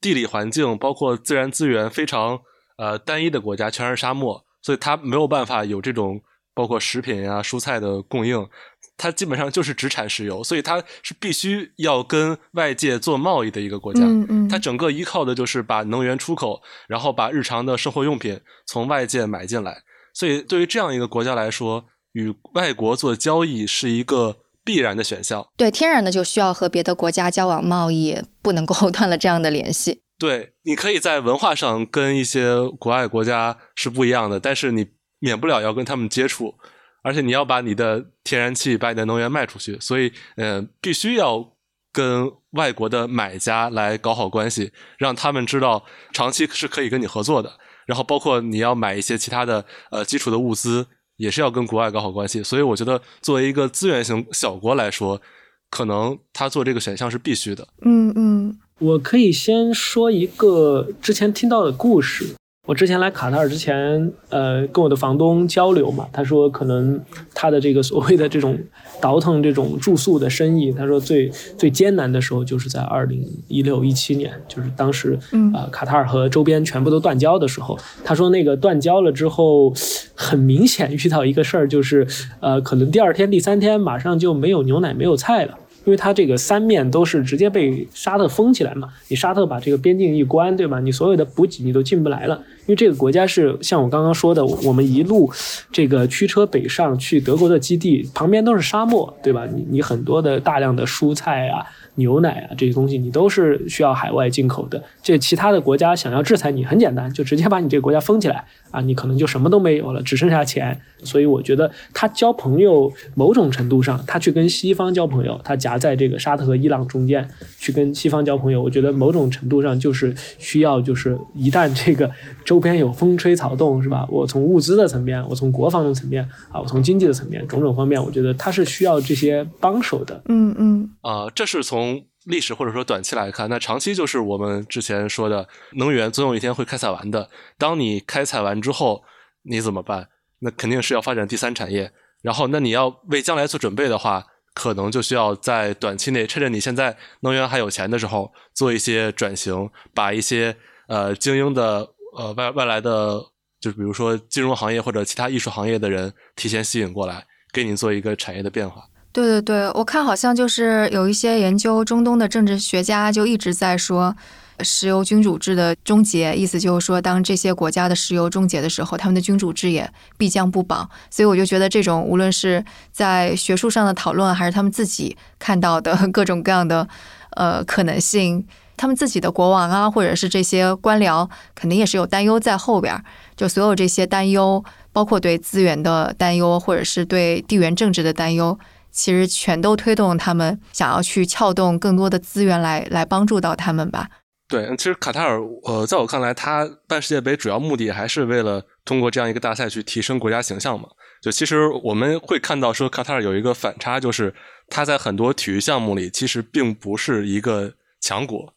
[0.00, 2.40] 地理环境包括自然资源非常
[2.78, 6.20] 呃单一的国家，全是沙漠，所以它没有办法有这种
[6.54, 8.48] 包括食品呀、蔬菜的供应。
[8.96, 14.00] 它基本上就是只产石油，所以它是必须要跟外界做贸易的一个国家。
[14.02, 19.82] 嗯嗯，它整个依靠的就是把能源出口，然后把日常的生活用品从外界买进来。
[20.12, 24.36] 所以对于这样一个国家来说，与外国做交易是一个。
[24.64, 30.02] 必然的选项，对，天然的就需要和别的国家交往贸易，不能够断了这样的联系。
[30.18, 34.86] 对，你可以在文化上跟一些国外国家是不一样的，但是你
[35.18, 36.54] 免不了要跟他们接触，
[37.02, 41.56] 而且你要把你的天然气、把你的能源卖出去，所以，嗯，必须要
[41.90, 47.50] 跟外国的买家来搞好关系，让他们知道长期是可以跟你合作的。
[47.86, 50.86] 然后，包括你要买一些其他的呃基础的物资。
[51.20, 55.20] 也是要跟国外搞好关系，所以我觉得作为一个资源型小国来说，
[55.68, 57.68] 可能他做这个选项是必须的。
[57.84, 62.34] 嗯嗯，我可以先说一个之前听到的故事。
[62.66, 66.98] 我之前来卡塔尔之前，呃，跟我的房东交流嘛，他说可能
[67.34, 68.58] 他的这个所谓的这种
[69.00, 75.18] 倒腾这种住宿的生意，他说最最艰难的时候就是在二零一六一七年，就是当时
[75.54, 79.72] 啊卡塔尔和周边全部都断交的时候，他说那个断交了之后，
[80.14, 82.06] 很明显遇到一个事儿，就是
[82.40, 85.58] 呃，可能第二天第三天马上就没有牛奶没有菜了。
[85.90, 90.78] 因为它这个三面都是直接被沙特封起来嘛，你沙特把这个边境一关，对吧？
[90.78, 95.28] 你所有的补给你都进不来了，因为这个国家是像我刚刚说的，我们一路
[95.72, 99.44] 这个驱车北上去德国的基地，旁边都是沙漠，对吧？
[99.52, 101.66] 你你很多的大量的蔬菜啊。
[101.96, 104.82] 牛奶啊，这些东西你都是需要海外进口的。
[105.02, 110.80] 这其他的国家想要制裁你，很简单，就直接把你这个国家封起来啊，你可能就什么都没有了，只剩下钱。
[111.02, 117.26] 所以我觉得他交朋友，某种程度上，他去跟西方交朋友，他夹在这个沙特和伊朗中间
[117.58, 122.10] 去跟西方交朋友，我觉得某种程度上就是需要，就是一旦这个
[122.44, 124.06] 周边有风吹草动，是吧？
[124.10, 126.22] 我从物资的层面，我从国防的层面
[126.52, 130.22] 啊，我从经济的层面，种种方面，我觉得他是需要这些帮手的。
[130.26, 131.79] 嗯嗯啊，这是从。
[131.80, 137.30] 从历史或者说短期来看，那长期就是我们之前说的能源总有一天会开采完的。
[137.56, 139.02] 当你开采完之后，
[139.44, 140.08] 你怎么办？
[140.40, 141.90] 那肯定是要发展第三产业。
[142.20, 150.54] 然后，那你要为将来做准备的话，可能就需要在短期内趁着你现在能源还有钱的时候，做一些转型，把一些
[150.88, 153.18] 呃精英的呃外外来的，
[153.58, 158.84] 就比如说金融行业或者其他艺术行业的人提前吸引过来，给你做一个产业的变化。
[159.12, 164.14] 对对对，我看好像就是有一些研究中东的政治学家就一直在说，
[164.60, 170.88] 石油君主制的终结，意思就是说，当这些国家的石油终结的时候，他们的君主制也必将不保。
[171.10, 176.86] 所以我就觉得，这种无论是在学术上的讨论，还是他们自己看到的 各种各样的
[177.30, 178.46] 呃可能性，
[178.76, 183.02] 他们自己的国王啊，或者是这些官僚，肯定也是有担忧在后边儿。
[183.36, 188.56] 就所有这些担忧，包括对资源的担忧，或者是对地缘政治的担忧。
[188.90, 194.08] 其实全都推动他们想要去撬动更多的资源来来帮助到他们吧。
[194.48, 200.88] 对，其实卡塔尔，呃，在我看来，他办世界杯主要目的还是为了通过这样一个大赛去提升国家形象嘛。
[201.22, 204.34] 就其实我们会看到说，卡塔尔有一个反差，就是
[204.68, 208.52] 他在很多体育项目里其实并不是一个强国，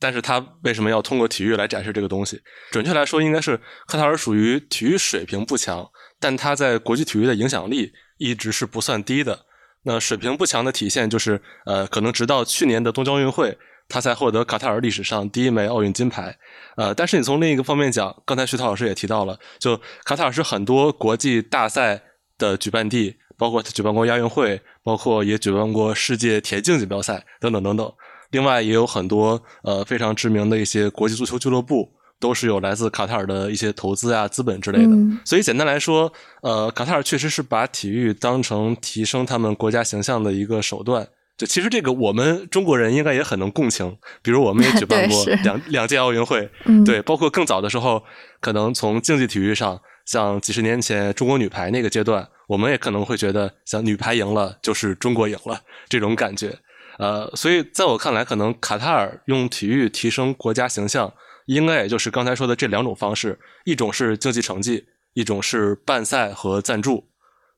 [0.00, 2.40] 但是他为什么要通过体育来展示这个东西？
[2.70, 5.86] 准确来说，应该是卡塔尔属于体育水平不强，
[6.18, 9.43] 但他在国际体育的影响力一直是不算低的。
[9.84, 13.56] 那水平不强的体现就是，呃，可能直到去年的东京奥运会，
[13.88, 16.36] 他才获得卡塔尔历史上第一枚奥运金牌。
[16.76, 22.02] 呃，但是你从另一个方面讲，刚才徐涛老师也提到了，就卡塔尔是很多国际大赛
[22.38, 27.92] 的举办地，包括举办过亚运会，包括也举办过世界田径锦标赛等等等等。
[28.30, 31.92] 另外也有很多呃非常知名的一些国际足球俱乐部。
[32.20, 34.96] 都是有来自卡塔尔的一些投资啊、资本之类的，
[35.26, 41.08] 所以简单来说，呃，卡塔尔确实是把体育当成提升他们国家形象的一个手段。
[41.36, 46.48] 就其实这个我们中国人应该也很能共情，比如我们也 举办过两两届奥运会，
[46.86, 48.02] 对，包括更早的时候，
[48.40, 56.56] 可能从竞技体育上，像几十年前中国女排那个阶段，我们也可能会觉得，像女排赢了就是中国赢了这种感觉。
[56.98, 61.12] 呃，所以在我看来，可能卡塔尔用体育提升国家形象。
[61.46, 67.08] 应该也就是刚才说的这两种方式，一种是竞技成绩，一种是办赛和赞助。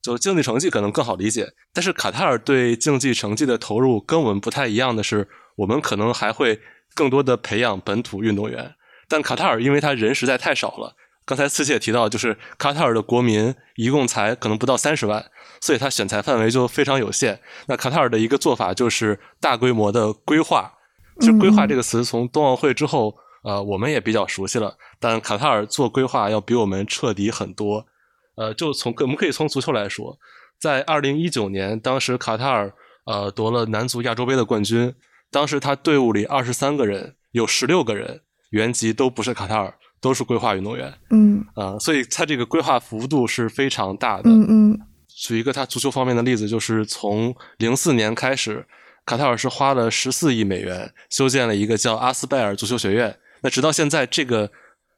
[0.03, 6.61] 就竞技成绩可能更好理解，但是卡塔尔对竞技成绩的投入跟我们不太一样的是，我们可能还会
[6.95, 8.75] 更多的培养本土运动员。
[9.09, 10.95] 但卡塔尔因为他人实在太少了，
[11.25, 15.25] 刚才四姐也提到，就是卡塔尔的国民一共才可能不到三十万，
[15.61, 17.41] 所以他选材范围就非常有限。
[17.67, 20.73] 那卡塔尔的一个做法就是大规模的规划，
[21.21, 23.17] 就规划这个词从冬奥会之后。
[23.47, 27.87] 呃，我们也比较熟悉了，但卡塔尔做规划要比我们彻底很多。
[28.35, 30.19] 呃，就从我们可以从足球来说，
[30.59, 34.93] 在二零一九年，当时卡塔尔呃夺了男足亚洲杯的冠军，
[35.31, 40.93] 当时他队伍里二十三个人，有十六个人原籍都不是卡塔尔，都是规划运动员。
[41.11, 44.29] 嗯，啊，所以他这个规划幅度是非常大的。
[44.29, 48.67] 嗯嗯，举一个他足球方面的例子，就是从零四年开始，
[49.05, 53.17] 卡塔尔是花了十四亿美元修建了一个叫阿斯拜尔足球学院。
[53.43, 54.51] 那直到现在，这个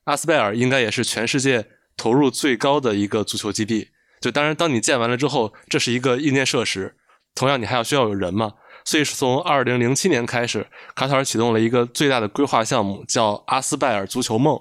[0.05, 3.91] 阿斯拜尔应该也是全世界投入最高的一个足球基地。
[4.21, 6.97] 就当然，当你建完了之后，这是一个硬件设施，
[7.35, 8.53] 同样你还要需要有人嘛。
[8.85, 14.59] 所以是从二零零七年开始，卡塔尔启动了一个最大的规划项目，叫阿斯拜尔足球梦，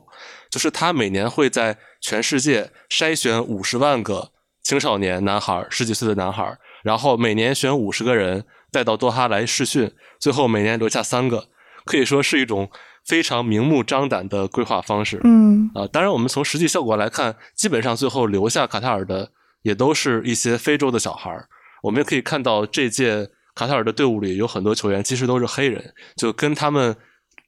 [0.52, 4.32] 就是他每年会在全世界筛选五十万个
[4.64, 11.48] 青少年男孩，十几岁的男孩，然后每年选五十个人带到多哈来试训，最后每年留下三个，
[11.86, 12.70] 可以说是一种。
[13.08, 19.32] 非常明目张胆的规划方式，嗯啊，当然我们从实际效果来看，基本上最后留下卡塔尔的
[19.64, 21.48] 也都是一些非洲的小孩儿。
[21.82, 26.96] 我们也可以看到，这届卡塔尔的队伍里有很多球员其实都是黑人，就跟他们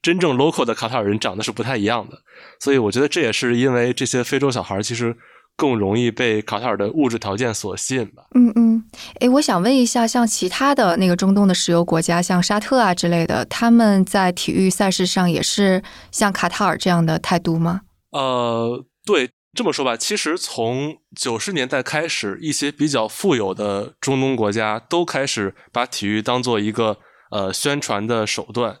[0.02, 2.18] 真正 local 的卡塔尔人长得是不太一样的。
[2.58, 5.16] 所以我觉得这也是因为这些非洲小孩其实。
[5.60, 8.22] 更容易被卡塔尔的物质条件所吸引吧。
[8.34, 8.82] 嗯嗯，
[9.18, 17.82] 哎，我想问一下，像其他的那个中东的石油国家，像沙特啊之类的，他们在体育赛事上也是像卡塔尔这样的态度吗？
[18.12, 26.96] 呃，对，这么说吧，其实从九十年代开始，一些比较富有的中东国家都开始把体育当做一个
[27.30, 28.78] 呃宣传的手段。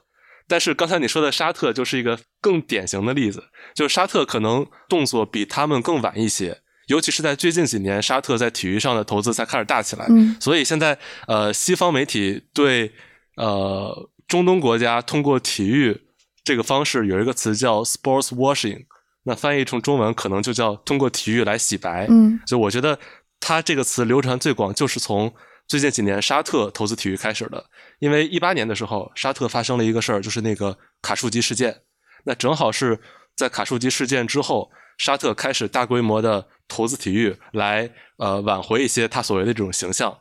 [0.48, 6.62] 但是刚才你说的沙特就是一个更典型的例子，就是沙特可能动作比他们更晚一些。
[6.90, 10.06] 尤其是在最近几年，沙特在体育上的投资才开始大起来。
[10.08, 10.98] 嗯，所以现在
[11.28, 12.90] 呃，西方媒体对
[13.36, 15.96] 呃中东国家通过体育
[16.42, 18.86] 这个方式有一个词叫 sports washing，
[19.22, 22.06] 那翻译成中文可能就叫通过体育来洗白。
[22.10, 22.98] 嗯，就我觉得
[23.38, 25.32] 它这个词流传最广，就是从
[25.68, 27.64] 最近几年沙特投资体育开始的。
[28.00, 31.82] 因为一八年的时候，沙特发生了一个事儿，就是那个卡舒吉事件。
[32.24, 32.98] 那正好是
[33.40, 34.70] 在卡舒吉事件之后。
[35.02, 40.14] 沙特开始大规模的投资体育，来呃挽回一些他所谓的这种形象。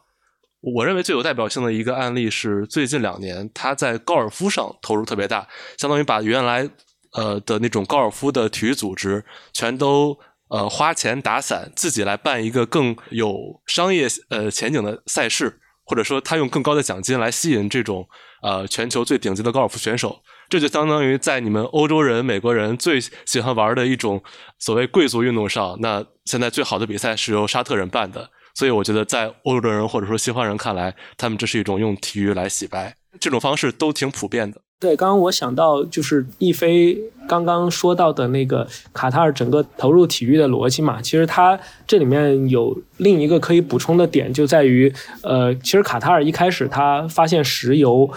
[0.62, 5.46] 我认为最有代表性的一个案例是最近两年他在高尔夫上投入特别大，
[5.78, 6.70] 相当于把原来
[7.12, 18.08] 呃的那种高尔夫的体育组织全都呃花钱打散，自己来办一个更有商业呃前景的赛事，或者说他用更高的奖金来吸引这种
[18.44, 20.22] 呃全球最顶级的高尔夫选手。
[20.50, 24.22] 这就相当于在你们欧洲人、美国人最喜欢玩的一种
[24.58, 28.30] 所谓贵族运动上，那现在最好的比赛是由沙特人办的。
[28.56, 34.60] 所以我觉得，在欧洲人或者说西方人看来，他们这是一种用体育来洗白，这种方式都挺普遍的。
[34.80, 48.10] 对，刚刚我想到就是一飞刚刚说到的那个卡塔尔整个投入体育的逻辑嘛，其实它这里面有另一个可以补充的点，就在于，呃，其实卡塔尔一开始他发现石油。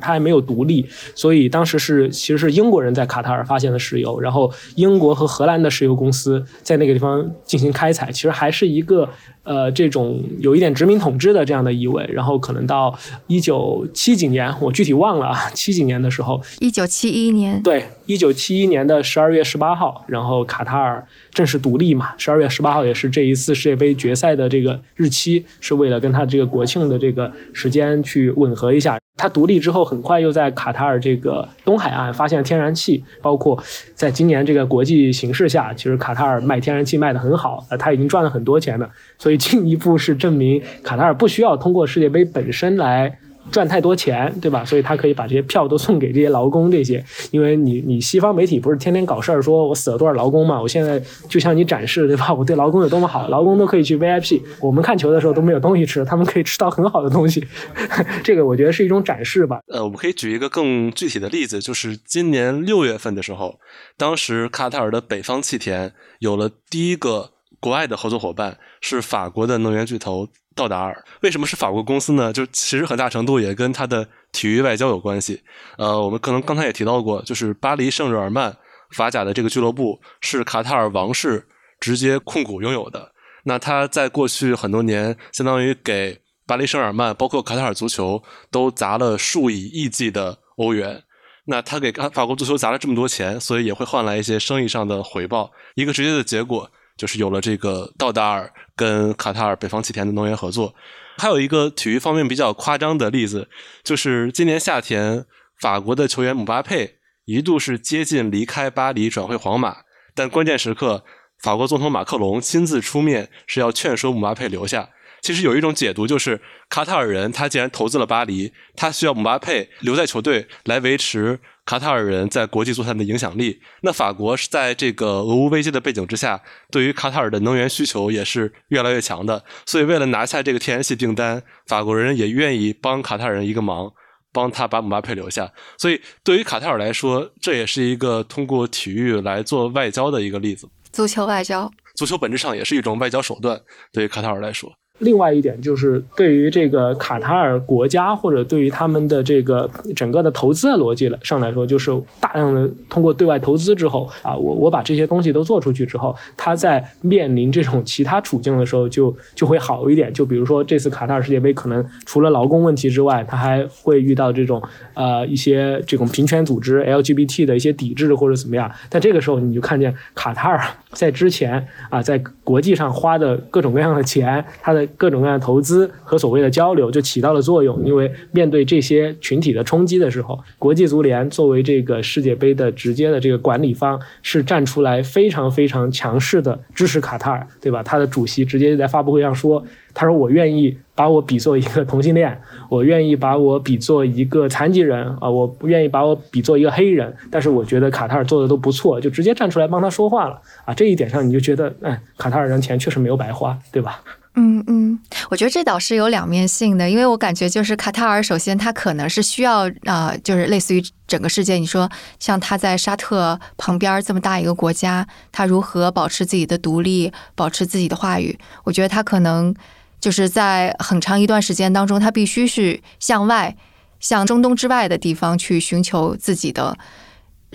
[0.00, 9.08] 它还没有独立，所以当时是其实是英国人在卡塔尔发现了石油，然后英国和荷兰的石油公司在那个地方进行开采，其实还是一个。
[9.42, 28.98] 呃，这种有一点殖民统治的这样的意味，然后可能到一九七几年，我具体忘了啊，七几年的时候，一九七一年，对，一九七一年的十二月十八号，然后卡塔尔正式独立嘛，十二月十八号也是这一次世界杯决赛的这个日期，是为了跟他这个国庆的这个时间去吻合一下。
[29.16, 33.62] 它独立之后，很快又在卡塔尔这个东海岸发现天然气，包括
[33.94, 43.18] 在今年这个国际形势下，其实卡塔尔卖天然气卖得很好，呃，他已经赚了很多钱了，所以进一步是证明卡塔尔不需要通过世界杯本身来。
[43.50, 44.64] 赚太多钱，对吧？
[44.64, 50.60] 所以他可以把这些票都送给这些劳工，这些，因为你你西方媒体不是天天搞事儿，说我死了多少劳工嘛？
[50.60, 52.32] 我现在就向你展示，对吧？
[52.34, 57.44] 我对劳工有多么好，劳工都可以去 VIP，我们看球的时候都没有东西吃，他们可以吃到很好的东西，
[58.22, 59.60] 这个我觉得是一种展示吧。
[59.66, 63.58] 呃，我们可以举一个更具体的例子，就是今年六月份的时候，
[63.96, 70.28] 当时卡塔尔的北方气田有了第一个国外的合作伙伴，是法国的能源巨头。
[70.60, 72.32] 道达尔为什么是法国公司呢？
[72.32, 75.42] 就其实很大程度也跟它的体育外交有关系。
[75.78, 78.54] 呃，我们可能刚才也提到过，就是巴黎圣日耳曼
[78.90, 81.46] 法甲的这个俱乐部是卡塔尔王室
[81.80, 83.10] 直接控股拥有的。
[83.44, 91.02] 那他在过去很多年，相当于给巴黎圣日耳曼，包括卡塔尔足球都砸了数以亿计的欧元。
[91.46, 95.50] 那他给法国足球砸了这么多钱，所以也会换来一些生意上的回报。
[95.74, 96.70] 一个直接的结果。
[97.00, 100.74] 就是有了这个道达尔跟卡塔尔北方气田的能源合作，
[101.16, 103.48] 还有一个体育方面比较夸张的例子，
[103.82, 105.24] 就是今年夏天
[105.62, 109.78] 法国的球员姆巴佩一度是接近离开巴黎转会皇马，
[110.14, 111.02] 但关键时刻
[111.42, 114.90] 法国总统马克龙亲自出面是要劝说姆巴佩留下。
[115.22, 121.40] 其实有一种解读就是卡塔尔人他既然投资了巴黎，他需要姆巴佩留在球队来维持。
[121.70, 126.42] 卡塔尔人在国际足坛的影响力，那法国是在这个俄乌危机的背景之下，
[126.72, 129.44] 对于卡塔尔的能源需求也是越来越强的。
[129.66, 133.92] 所以，为了拿下这个天然气订单，法国人也愿意帮卡塔尔人一个忙，
[134.32, 135.52] 帮他把姆巴佩留下。
[135.78, 140.68] 所以，对于卡塔尔来说，这也是一个通过体育来做外交的一个例子。
[140.90, 143.60] 足球外交，足球本质上也是一种外交手段。
[143.92, 144.72] 对于卡塔尔来说。
[145.00, 151.90] 另外一点就是，对于这个卡塔尔国家或者对于他们的这个整个的投资的逻辑了上来说，就是
[152.20, 160.12] 大量的通过对外投资之后啊，我我把这些东西都做出去之后，他在面临这种其他处境的时候就就会好一点。
[160.12, 164.62] 就比如说这次卡塔尔世界杯，可能除了劳工问题之外，他还会遇到这种
[164.94, 168.70] 呃一些这种平权组织 LGBT 的一些抵制或者怎么样。
[168.88, 170.60] 但这个时候你就看见卡塔尔
[170.92, 174.80] 在之前啊，在国际上花的各种各样的钱，他的。
[174.96, 187.82] 各种各样的投资和所谓的交流就起到了作用，因为面对这些群体的冲击的时候，国际足联作为这个世界杯的直接的这个管理方，是站出来非常非常强势的支持卡塔尔，对吧？
[187.82, 189.64] 他的主席直接就在发布会上说。
[189.92, 192.40] 他说：“我愿意把我比作一个同性恋，
[192.70, 197.14] 我愿意把我比作一个残疾人啊，我不愿意把我比作一个黑人。
[197.30, 200.72] 但是我觉得卡塔尔做的都不错，就直接站出来帮他说话了啊。
[200.72, 204.00] 这一点上，你就觉得，哎，卡塔尔人钱确实没有白花，对吧？”
[204.36, 204.96] 嗯嗯，
[205.28, 211.90] 我觉得这倒是有两面性的，因为我感觉就是卡塔尔，首先他可能是需要啊，就是类似于整个世界，你说
[212.20, 218.38] 像他在沙特旁边这么大一个国家，他如何保持自己的独立，保持自己的话语？
[218.62, 219.52] 我觉得他可能。
[220.00, 223.54] 就是在很长一段时间当中，他必须是向外、
[224.00, 226.76] 向中东之外的地方去寻求自己的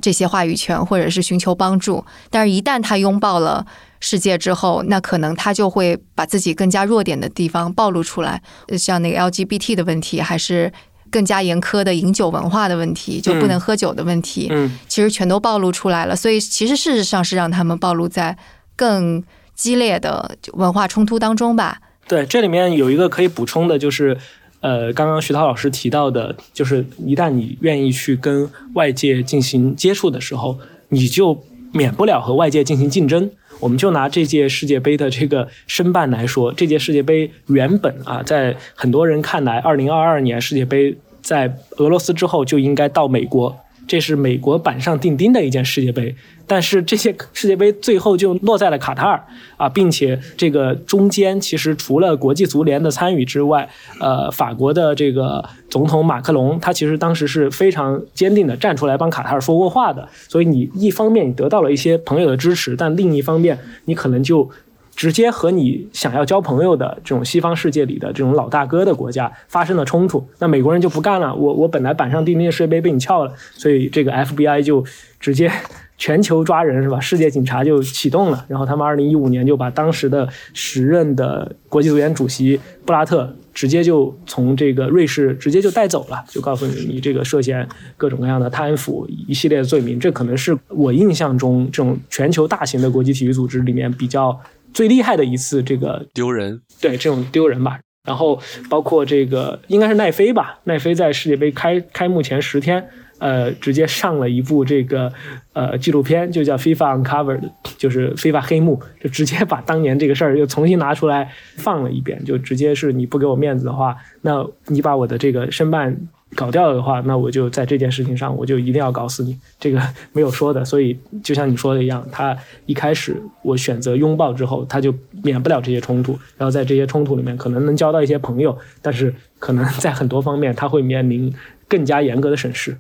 [0.02, 2.06] 这些话语权，或者是寻求帮助。
[2.30, 3.66] 但是，一旦他拥抱了
[4.00, 8.42] 世界之后，那可能他就会把自己更加弱点的地方暴露出来，
[8.78, 10.72] 像那个 LGBT 的问题，还是
[11.10, 16.16] 更加严苛的饮酒文化的问题，就不能喝酒的问题，嗯，其实全都暴露出来了。
[16.16, 18.38] 所以，其实事实上是让他们暴露在
[18.76, 19.24] 更
[19.56, 21.80] 激烈的文化冲突当中吧。
[22.08, 24.16] 对，这里面有一个可以补充的，就是，
[24.60, 31.44] 呃，刚刚徐涛老师提到的，就是一旦你愿意去跟外界进行接触的时候，你就
[31.74, 33.30] 免不了和外界进行竞争。
[33.60, 43.58] 我们就拿这届世界杯的这个申办来说，这届世界杯原本啊，在很多人看来，二零二二年世界杯在俄罗斯之后就应该到美国。
[43.88, 46.16] 这是美国板上钉钉的一件世界杯，
[46.48, 49.24] 但是这些世界杯最后就落在了卡塔尔
[49.58, 53.70] 啊，并且这个中间其实除了国际足联的参与之外，
[54.00, 64.50] 呃，法国的这个总统马克龙他其实当时是非常坚定的站出来帮卡塔尔说过话的，所以你一方面你得到了一些朋友的支持，但另一方面你可能就
[64.96, 71.36] 直接和你想要交朋友的这种西方世界里的这种老大哥的国家发生了冲突，那美国人就不干了。
[71.36, 74.84] 我我本来板上钉钉的世界杯被你撬了，所以这个 FBI 就
[75.20, 75.52] 直接
[75.98, 77.00] 全球抓人是吧？
[77.00, 78.46] 世界警察就启动了。
[78.48, 83.36] 然后他们二零一五年就把当时的时任的国际足联主席布拉特。
[83.56, 87.66] 直接就从这个瑞士直接就带走了，就告诉你你这个涉嫌
[87.96, 94.38] 各种各样的贪腐一系列的罪名，这可能是我印象中这种全球大型的国际体育组织里面比较
[94.76, 97.80] 最厉害的一次这个丢人，对这种丢人吧。
[98.04, 102.88] 然后包括这个应该是奈飞吧，奈飞在世界杯开开幕前十天。
[103.18, 105.12] 呃，直接上了一部这个
[105.54, 107.40] 呃纪录片，就叫《FIFA Uncovered》，
[107.78, 115.98] 就是《FIFA 黑幕》，就直接把当年这个事儿又重新拿出来放了一遍，就直接是你不给我面子的话，那你把我的这个申办
[116.36, 119.82] 搞掉了的话，那我就在这件事情上我就一定要搞死你，这个
[120.12, 120.64] 没有说的。
[120.64, 131.34] 所以就像你说的一样，他一开始我选择拥抱之后，他就免不了这些冲突，然后在这些冲突里面可能能交到一些朋友，但是可能在很多方面他会面临
[131.68, 132.78] 更加严格的审视。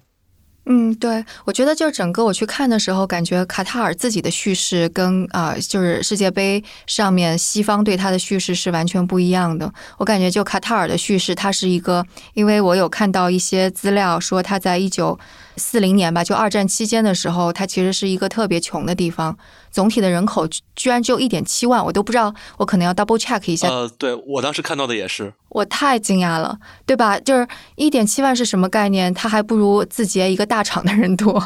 [0.68, 9.72] 嗯，对，我觉得就整个我去看的时候，感觉卡塔尔自己的叙事跟啊，就是世界杯上面西方对他的叙事是完全不一样的。
[9.98, 15.20] 我感觉就卡塔尔的叙事，它是一个，因为我有看到一些资料说他在一九。
[15.58, 19.38] 四零年吧，就二战期间的时候，他其实是一个特别穷的地方，
[19.76, 23.68] 总体的人口居然只有一点七万，我都不知道，我可能要 double check 一下。
[23.68, 27.20] 呃，对我当时看到的也是，我太惊讶了，对吧？
[27.20, 27.46] 就是
[27.76, 29.14] 一点七万是什么概念？
[29.14, 31.46] 它还不如字节一个大厂的人多，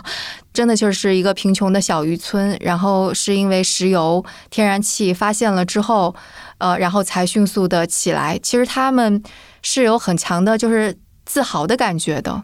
[0.53, 2.55] 真的就是一个贫穷的小渔村。
[2.61, 6.15] 然后是因为石油、天然气发现了之后，
[6.59, 8.37] 呃，然后才迅速的起来。
[8.43, 9.23] 其实他们
[9.63, 12.43] 是有很强的，就是自豪的感觉的。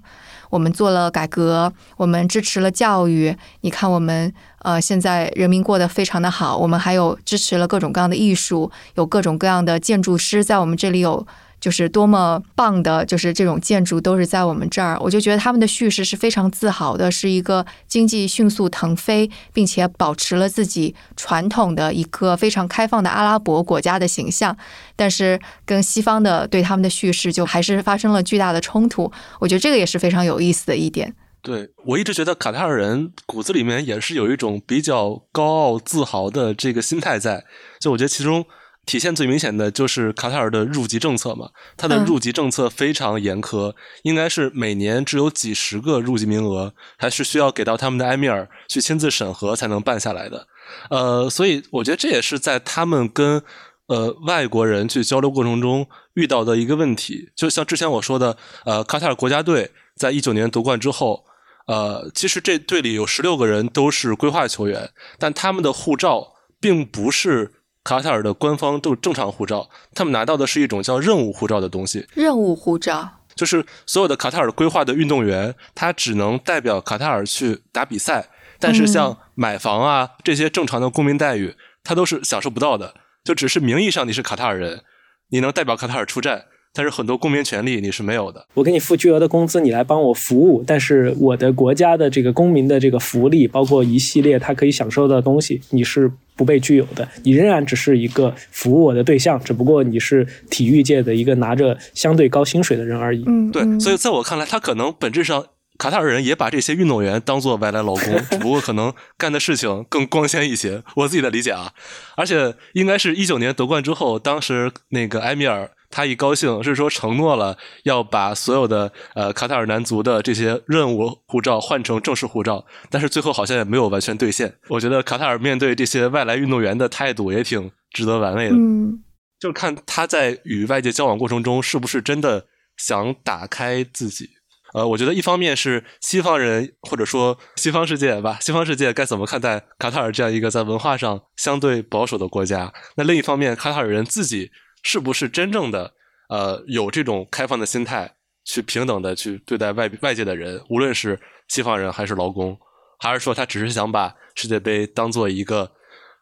[0.55, 3.35] 我们做了改革，我们支持了教育。
[3.59, 6.55] 你看，我们呃，现在人民过得非常的好。
[6.55, 11.27] 我们还有支持了各种各样的艺术，有各种各样的建筑师在我们这里有。
[11.65, 24.55] 就是多么棒的，就是这种建筑都是在我们这儿，我就觉得他们的叙事是非常自豪的，是一个经济迅速腾飞，并且保持了自己传统的一个非常开放的阿拉伯国家的形象。
[24.95, 29.11] 但是跟西方的对他们的叙事就还是发生了巨大的冲突。
[29.39, 31.15] 我觉得这个也是非常有意思的一点。
[31.41, 37.43] 对我一直觉得卡塔尔人骨子里面也是有一种比较高傲自豪的这个心态在，
[37.79, 38.45] 就我觉得其中。
[38.85, 43.73] 体现最明显的就是卡塔尔的入籍政策嘛，它的入籍政策非常严苛，
[44.03, 50.47] 应该是每年只有几十个入籍名额，还是需要给到他们的埃米尔去亲自审核才能办下来的。
[50.89, 53.41] 呃，所以我觉得这也是在他们跟
[53.87, 57.31] 呃外国人去交流过程中遇到的一个问题。
[57.35, 61.25] 就像之前我说的，呃，卡塔尔国家队在一九年夺冠之后，
[61.67, 67.51] 呃，其实这队里有十六个人都是规划球员，但他们的护照并不是。
[67.85, 72.07] 卡塔尔的官方都是正常护照，他们拿到的是一种叫任务护照的东西。
[72.15, 78.27] 任务护照就是所有的卡塔尔规划的运动员，他只能代表卡塔尔去打比赛，
[78.59, 82.95] 但是像买房啊这些正常的公民待遇，他都是享受不到的。
[83.23, 84.83] 就只是名义上你是卡塔尔人，
[85.29, 86.45] 你能代表卡塔尔出战。
[86.75, 88.45] 但是很多公民权利你是没有的。
[88.53, 97.07] 我给你付巨额的工资，你来帮我服务，但是我的国家的这个公民的这个福利，包括一系列他可以享受的东西，你是不被具有的。
[97.23, 103.23] 你仍然只是一个服务我的对象，只不过你是体育界的一个拿着相对高薪水的人而已。
[103.25, 103.79] 嗯，对。
[103.79, 105.45] 所以在我看来，他可能本质上
[105.77, 110.83] 卡塔尔人也把这些运动员当做外来劳工，只不过可能干的事情更光鲜一些。
[110.97, 111.71] 我自己的理解啊，
[112.17, 115.71] 而且应该是一九年夺冠之后，当时那个埃米尔。
[115.89, 124.55] 他一高兴是说承诺了要把所有的呃卡塔尔男足的这些任务护照换成正式护照，但是最后好像也没有完全兑现。
[124.67, 128.55] 我觉得卡塔尔面对这些外来运动员的态度也挺值得玩味的。
[128.55, 129.03] 嗯，
[129.39, 134.29] 就看他在与外界交往过程中是不是真的想打开自己。
[134.73, 142.73] 呃，我觉得一方面是西方人或者说西方世界吧，西方世界该怎么看待卡塔尔这样一个在文化上相对保守的国家？
[142.97, 144.51] 那另一方面，卡塔尔人自己。
[144.87, 145.91] 是不是真正的
[146.29, 148.13] 呃有这种开放的心态，
[148.43, 152.55] 去平等的去对待外外界的人，无论是西方人还是劳工，
[152.99, 155.71] 还是说他只是想把世界杯当做一个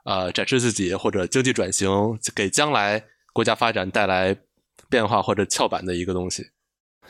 [0.06, 3.04] 呃展示自己或者经济转型给将来
[3.34, 4.34] 国家发展带来
[4.90, 6.48] 变化或者翘板的一个东西？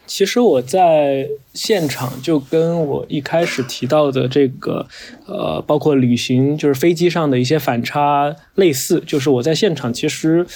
[0.07, 4.87] 其实我在现场就跟我一开始提到的这个
[5.27, 10.47] 呃，包括旅行就是飞机上的一些反差类似，就是我在现场其实。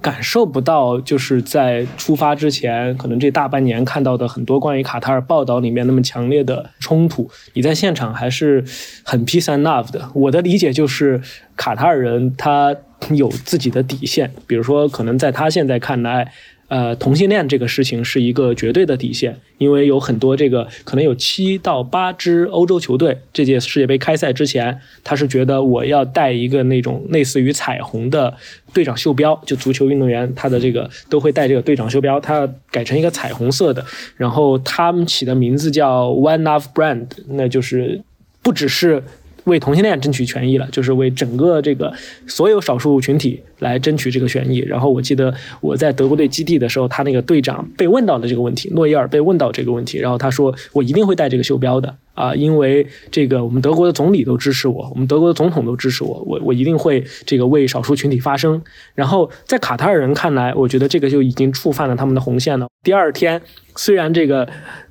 [0.00, 7.30] 感受不到，就是在出发之前，可能这大半年看到的很多关于卡塔尔报道里面那么强烈的冲突。
[7.54, 8.64] 你在现场还是
[9.02, 10.08] 很 peace and love 的。
[10.14, 11.20] 我的理解就是，
[11.56, 12.74] 卡塔尔人他
[13.10, 16.32] 有自己的底线，比如说，可能在他现在看来。
[16.68, 28.36] 呃，同性恋这个事情是一个绝对的底线，因为有很多这个可能有七到八支欧洲球队，这届世界杯开赛之前，他是觉得我要带一个那种类似于彩虹的
[28.74, 33.82] 队长袖标，就足球运动员他的这个都会带这个队长袖标，他改成一个彩虹色的，
[34.16, 38.02] 然后他们起的名字叫 One Love Brand，那就是
[38.42, 39.02] 不只是。
[39.48, 41.92] 为同性恋争取权益了，就是为整个这个
[42.26, 44.58] 所有少数群体来争取这个权益。
[44.58, 58.62] 然后我记得我在德国队基地的时候，他那个队长被问到了这个问题，诺伊尔被问到这个问题，然后他说：“我一定会带这个袖标的啊，因为这个我们德国的总理都支持我，我们德国的总统都支持我，我我一定会这个为少数群体发声。”
[58.94, 62.66] 然后在卡塔尔人看来，我觉得这个就已经触犯了他们的红线了。
[62.82, 63.40] 第二天，
[63.78, 64.46] 虽然这个。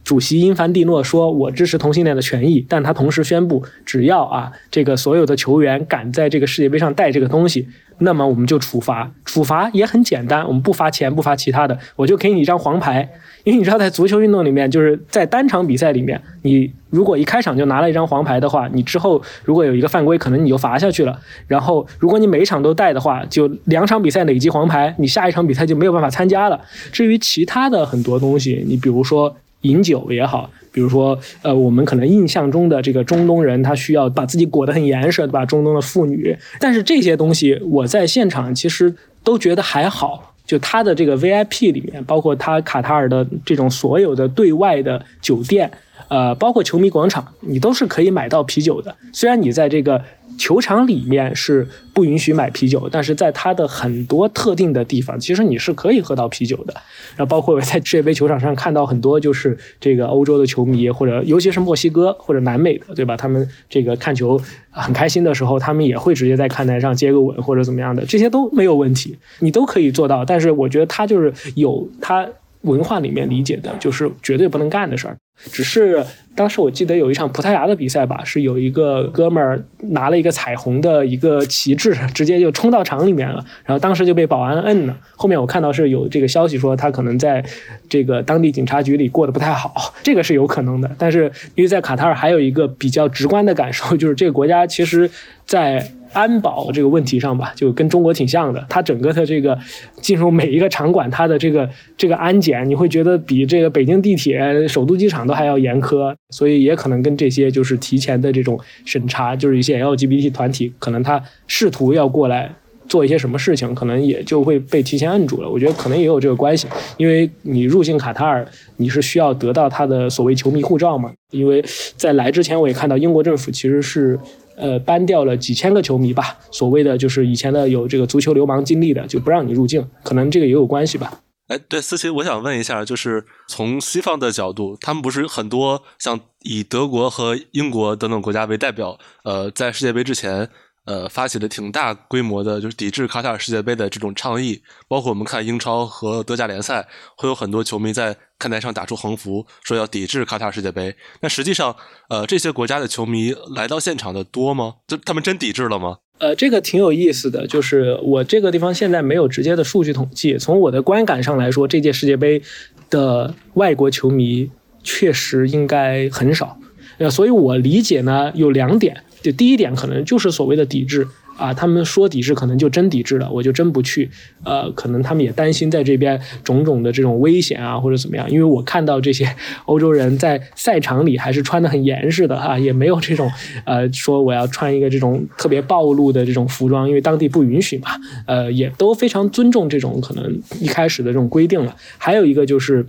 [0.07, 7.67] 主席因凡蒂诺说：“我支持同性恋的权益，但他同时宣布，只要啊，这个所有的球员敢在这个世界杯上带这个东西，
[7.97, 9.11] 那么我们就处罚。
[9.27, 13.07] 处罚也很简单，我们不罚钱，不罚其他的，我就给你一张黄牌。
[13.43, 21.19] 因为你知道，在足球运动里面，就是在单场比赛里面，你如果一开场就拿了一张黄牌的话，你之后如果有一个犯规，可能你就罚下去了。
[21.47, 26.59] 然后，如果你每一场都带的话，就两场比赛累积黄牌，你下一场比赛就没有办法参加了。
[26.91, 35.43] 至于其他的很多东西，你比如说。”饮酒也好，比如说，呃，我们可能印象中的这个中东人，他需要把自己裹得很严实，对吧？
[35.43, 38.93] 中东的妇女，但是这些东西我在现场其实
[39.27, 40.33] 都觉得还好。
[40.45, 45.69] 就他的这个 VIP 里面，包括他卡塔尔的这种所有的对外的酒店，
[46.07, 48.95] 呃，包括球迷广场，你都是可以买到啤酒的。
[49.13, 50.03] 虽然你在这个。
[50.37, 56.71] 球场里面是不允许买啤酒，但是在它的很多特定的地方，其实你是可以喝到啤酒的。
[57.15, 63.17] 然后包括在世界杯球场上看到很多就是这个欧洲的球迷，或者尤其是墨西哥或者南美的，对吧？
[63.17, 64.39] 他们这个看球
[64.69, 70.23] 很开心的时候，他们也会直接在看台上接个吻或者怎么样的，这些都没有问题，你都可以做到。
[70.23, 72.27] 但是我觉得他就是有他
[72.61, 75.15] 文化里面理解的，就是绝对不能干的事儿。
[75.51, 76.03] 只是
[76.35, 84.97] 当时我记得有一场葡萄牙的比赛吧，是有一个哥们儿拿了一个彩虹的一个旗帜，直接就冲到场里面了，然后当时就被保安摁了。
[85.15, 87.45] 后面我看到是有这个消息说他可能在
[87.87, 90.89] 这个当地警察局里过得不太好， 这个是有可能的。
[90.97, 95.07] 但是因为在卡塔尔还有一个比较直观的感受， 就是这个国家其实，
[95.45, 95.91] 在。
[96.17, 98.65] 安保这个问题上吧，就跟中国挺像的。
[98.67, 99.55] 它整个的这个
[100.01, 106.11] 进入每一个场馆，它的这个这个安检，你会觉得比这个北京地铁、首都机场都还要严苛。
[106.31, 112.51] 所以也可能跟这些就是提前的这种审查，就是一些 LGBT 团体，可能他试图要过来
[112.89, 115.47] 做一些什么事情，可能也就会被提前摁住了。
[115.47, 118.43] 我觉得可能也有这个关系，因为你入境卡塔尔，
[118.77, 121.13] 你是需要得到他的所谓球迷护照嘛。
[121.29, 121.63] 因为
[121.95, 124.19] 在来之前，我也看到英国政府其实是。
[124.57, 131.21] 呃，搬掉了几千个球迷吧，所谓的就是以前的有这个足球流氓经历的，就不让你入境，可能这个也有关系吧。
[131.47, 140.49] 哎，对，思琪，我想问一下，就是从西方的角度，他们不是很多像以德国和英国等等国家为代表，呃，在世界杯之前。
[140.87, 150.95] 呃，发起了挺大规模的，就是抵制卡塔尔世界杯的这种倡议，包括我们看英超和德甲联赛，会有很多球迷在看台上打出横幅，说要抵制卡塔尔世界杯。
[151.19, 151.75] 那实际上，
[152.07, 154.75] 呃，这些国家的球迷来到现场的多吗？
[154.87, 155.97] 就他们真抵制了吗？
[156.19, 162.41] 呃，这个挺有意思的，就是我这个地方现在没有直接的数据统计，从我的观感上来说，这届世界杯
[162.89, 164.49] 的外国球迷
[164.83, 166.57] 确实应该很少。
[166.97, 169.03] 呃，所以我理解呢有两点。
[169.27, 171.05] 就第一点，可能就是所谓的抵制
[171.37, 174.09] 啊，他们说抵制，可能就真抵制了，我就真不去。
[174.45, 178.31] 呃，可能他们也担心在这边种种的这种危险啊，或者怎么样。
[178.31, 179.29] 因为我看到这些
[179.65, 183.29] 欧洲人在赛场里还是穿的很严实的哈，也没有这种
[183.65, 187.89] 呃说我要穿一个这种特别暴露的这种服装，因为当地不允许嘛。
[188.25, 191.75] 呃，也都非常尊重这种可能一开始的这种规定了。
[191.97, 192.85] 还有一个就是。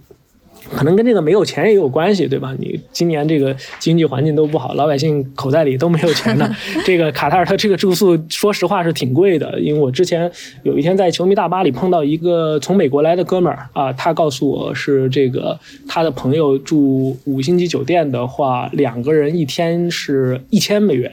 [0.73, 2.55] 可能跟这个没有钱也有关系，对吧？
[2.59, 6.49] 你今年这个经济环境都不好，老百姓口袋里都没有钱呢。
[6.85, 9.59] 这 个卡塔尔他这个住宿，说实话是挺贵的。
[9.61, 10.31] 因为我之前
[10.63, 21.11] 有一天在球迷大巴里碰到一个从美国来的哥们儿啊，他告诉我是这个他的朋友住五星级酒店的话，两个人一天是一千美元。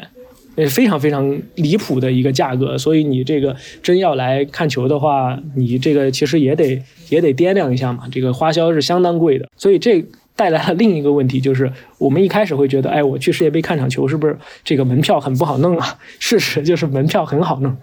[0.55, 9.49] 呃，非常非常离谱的一个价格，所以你这个真要来看球的话，你这个其实也得也得掂量一下嘛，这个花销是相当贵的。
[9.57, 10.03] 所以这
[10.35, 15.97] 带来了另一个问题，就是我们一开始会觉得，哎，我去世界杯看场球是不是这个门票很不好弄啊？
[16.19, 17.75] 事实就是门票很好弄。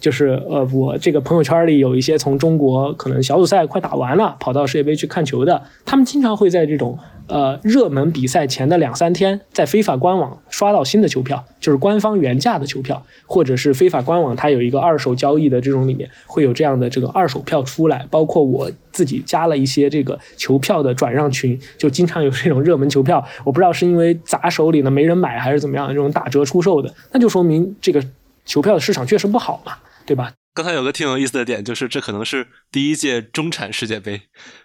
[0.00, 6.98] 就是呃，我这个朋友圈里有一些从中国可能小组赛快打完了，跑到世界杯去看球的，他们经常会在这种。
[7.28, 18.06] 呃，热门比赛前的两三天，在非法官网刷到新的球票，就是官方原价的球票，或者是非法官网它有一个二手交易的这种里面会有这样的这个二手票出来。
[18.10, 28.02] 包括我自己加了一些这个球票的转让群，就经常有这种热门球票，我不知道是因为砸手里呢没人买，还是怎么样，这种打折出售的，那就说明这个
[28.48, 29.76] 球票的市场确实不好嘛，
[30.06, 30.32] 对吧？
[30.54, 34.22] 刚才有个挺有意思的点，就是这可能是第一届中产世界杯，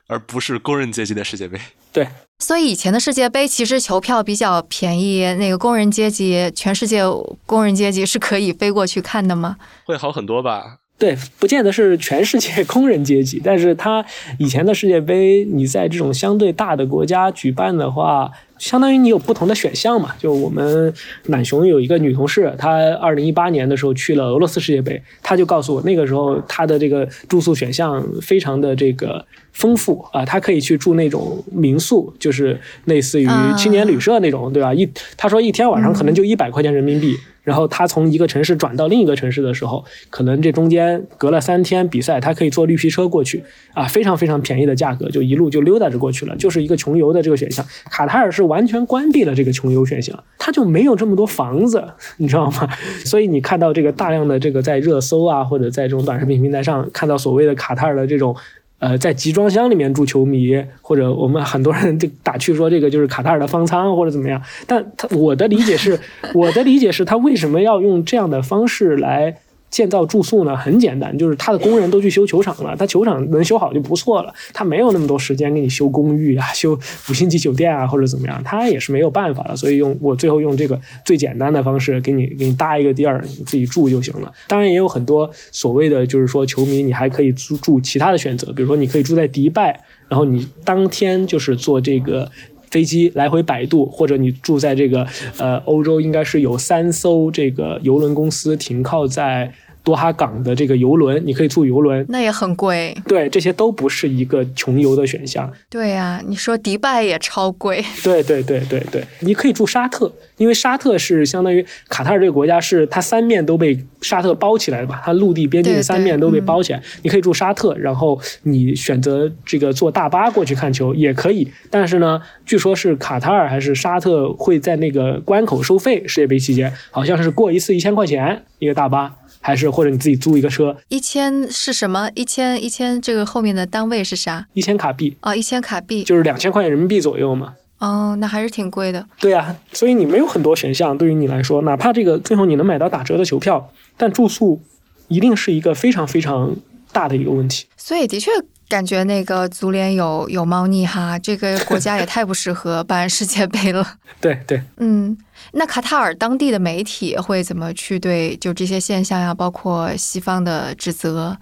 [0.07, 1.59] 而不是工人阶级的世界杯。
[1.91, 2.07] 对。
[2.39, 7.03] 所以以前的世界杯其实球票比较便宜，那个工人阶级，全世界
[7.45, 9.57] 工人阶级是可以飞过去看的吗？
[9.85, 10.77] 会好很多吧？
[10.97, 14.03] 对，不见得是全世界工人阶级， 但是他
[14.39, 18.31] 以前的世界杯，你在这种相对大的国家举办的话。
[18.63, 20.15] 相当于你有不同的选项嘛？
[20.17, 20.93] 就我们
[21.25, 34.73] 懒熊有一个女同事，她二零一八年的时候去了俄罗斯世界杯，她就告诉我，那个时候她的这个住宿选项非常的这个丰富啊，她可以去住那种民宿，就是类似于青年旅社那种，对吧？
[34.73, 37.17] 一她说一天晚上可能就一百块钱人民币。
[37.43, 47.65] 然后他从一个城市转到另一个城市的时候，可能这中间隔了三天比赛，他可以坐绿皮车过去啊，非常非常便宜的价格，就一路就溜达着过去了，就是一个穷游的这个选项。
[47.91, 51.83] 卡塔尔是完全关闭了这个穷游选项，他就没有这么多房子，
[52.17, 52.67] 你知道吗？
[53.05, 58.35] 所以你看到这个大量的这个在热搜啊，或者在这种短视频平台上看到所谓的卡塔尔的这种。
[58.83, 65.97] 呃，在集装箱里面住球迷，或者我们很多人就打趣说这个就是卡塔尔的方舱或者怎么样，但他我的理解是，
[66.35, 69.37] 我的理解是他为什么要用这样的方式来。
[69.73, 84.31] 建造住宿呢很简单，就是他的工人都去修球场了，他球场能修好就不错了，他没有那么多时间给你修公寓啊、 修五星级酒店啊或者怎么样，他也是没有办法的，所以用我最后用这个最简单的方式给你给你搭一个地儿，你自己住就行了。
[84.47, 92.29] 当然也有很多所谓的就是说球迷，你还可以租住其他的选择，比如说你可以住在迪拜，然后你当天就是坐这个
[92.69, 95.07] 飞机来回摆渡，或者你住在这个
[95.39, 99.51] 呃欧洲，应该是有三艘这个邮轮公司停靠在。
[99.83, 102.95] 多哈港的这个游轮，你可以住游轮，那也很贵。
[103.05, 105.51] 对，这些都不是一个穷游的选项。
[105.69, 107.83] 对呀，你说迪拜也超贵。
[108.01, 115.01] 对对对对对，你可以住沙特，因为沙特是相当于卡塔尔这个国家是它三面都被沙特包起来的吧？
[115.03, 121.51] 它陆地边境三面都被包起来，你可以住沙特，然后你选择这个坐大巴过去看球也可以。
[121.69, 129.13] 但是呢，据说是卡塔尔还是沙特会在那个关口收费，世界杯期间好像是过一次一千块钱一个大巴。
[129.43, 132.09] 还是或者你自己租一个车，一千是什么？
[132.15, 134.47] 一千一千，这个后面的单位是啥？
[134.53, 137.53] 一千卡币哦，一千卡币就是两千块钱人民币左右嘛。
[137.79, 139.05] 哦，那还是挺贵的。
[139.19, 144.61] 对呀，所以你没有很多选项，对于你来说，哪怕这个最后你能买到打折的球票，但住宿
[145.09, 146.55] 一定是一个非常非常
[146.93, 147.65] 大的一个问题。
[147.75, 148.31] 所以的确。
[148.69, 153.85] 感觉那个足联有有猫腻哈，这个国家也太不适合办世界杯了。
[154.19, 155.15] 对 对，嗯，
[155.51, 161.37] 那卡塔尔当地的媒体会怎么去对就这些现象呀，包括西方的指责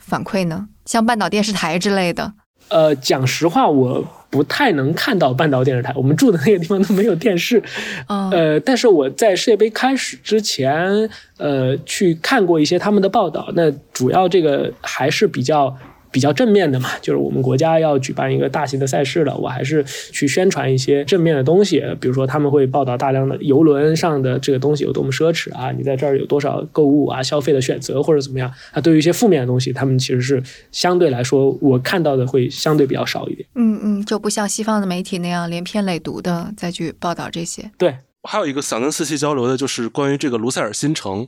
[0.00, 0.68] 反馈呢？
[0.84, 2.34] 像半岛电视台之类的。
[2.68, 7.62] 呃，讲实话，我不太能看到半岛电视台，我们住的那个地方都没有电视。
[8.08, 11.08] 呃，但是我在世界杯开始之前，
[11.38, 15.74] 呃，去看过一些他们的报道，那主要这个还是比较。
[16.14, 28.80] 比较正面的嘛，就是我们国家要举办一个大型的赛事了，我还是去宣传一些正面的东西，比如说他们会报道大量的游轮上的这个东西有多么奢侈啊，你在这儿有多少购物啊、消费的选择或者怎么样啊。
[28.80, 30.40] 对于一些负面的东西，他们其实是
[30.70, 33.44] 相对来说我看到的会相对比较少一点。
[33.56, 37.68] 嗯嗯，就不像西方的媒体那样连篇累牍的再去报道这些。
[37.76, 37.96] 对。
[38.28, 41.26] 还有一个想跟四七交流的，就是关于这个卢塞尔新城。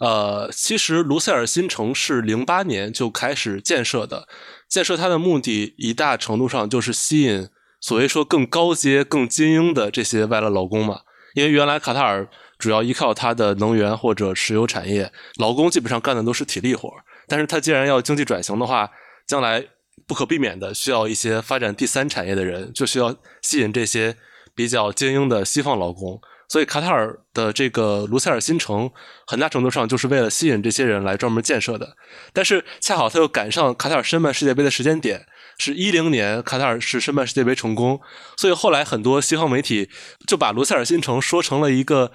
[0.00, 4.28] 呃，其实卢塞尔新城是零八年就开始建设的，
[4.68, 7.48] 建设它的目的一大程度上就是吸引
[7.80, 11.00] 所谓说更高阶、更精英的这些外来劳工嘛。
[11.34, 12.28] 因为原来卡塔尔
[12.58, 16.90] 主要依靠它的能源或者石油产业，劳工基本上干的都是体力活。
[17.26, 18.90] 但是它既然要经济转型的话，
[19.26, 19.64] 将来
[20.06, 24.16] 不可避免的需要一些发展第三产业的人，就需要吸引这些
[24.54, 26.20] 比较精英的西方劳工。
[26.54, 28.88] 所以卡塔尔的这个卢塞尔新城，
[29.26, 31.96] 很大程度上就是为了吸引这些人来专门建设的。
[32.32, 35.26] 但是恰好他又赶上卡塔尔申办世界杯的时间点，
[35.58, 38.00] 是一零年卡塔尔是申办世界杯成功，
[38.36, 39.90] 所以后来很多西方媒体
[40.28, 42.12] 就把卢塞尔新城说成了一个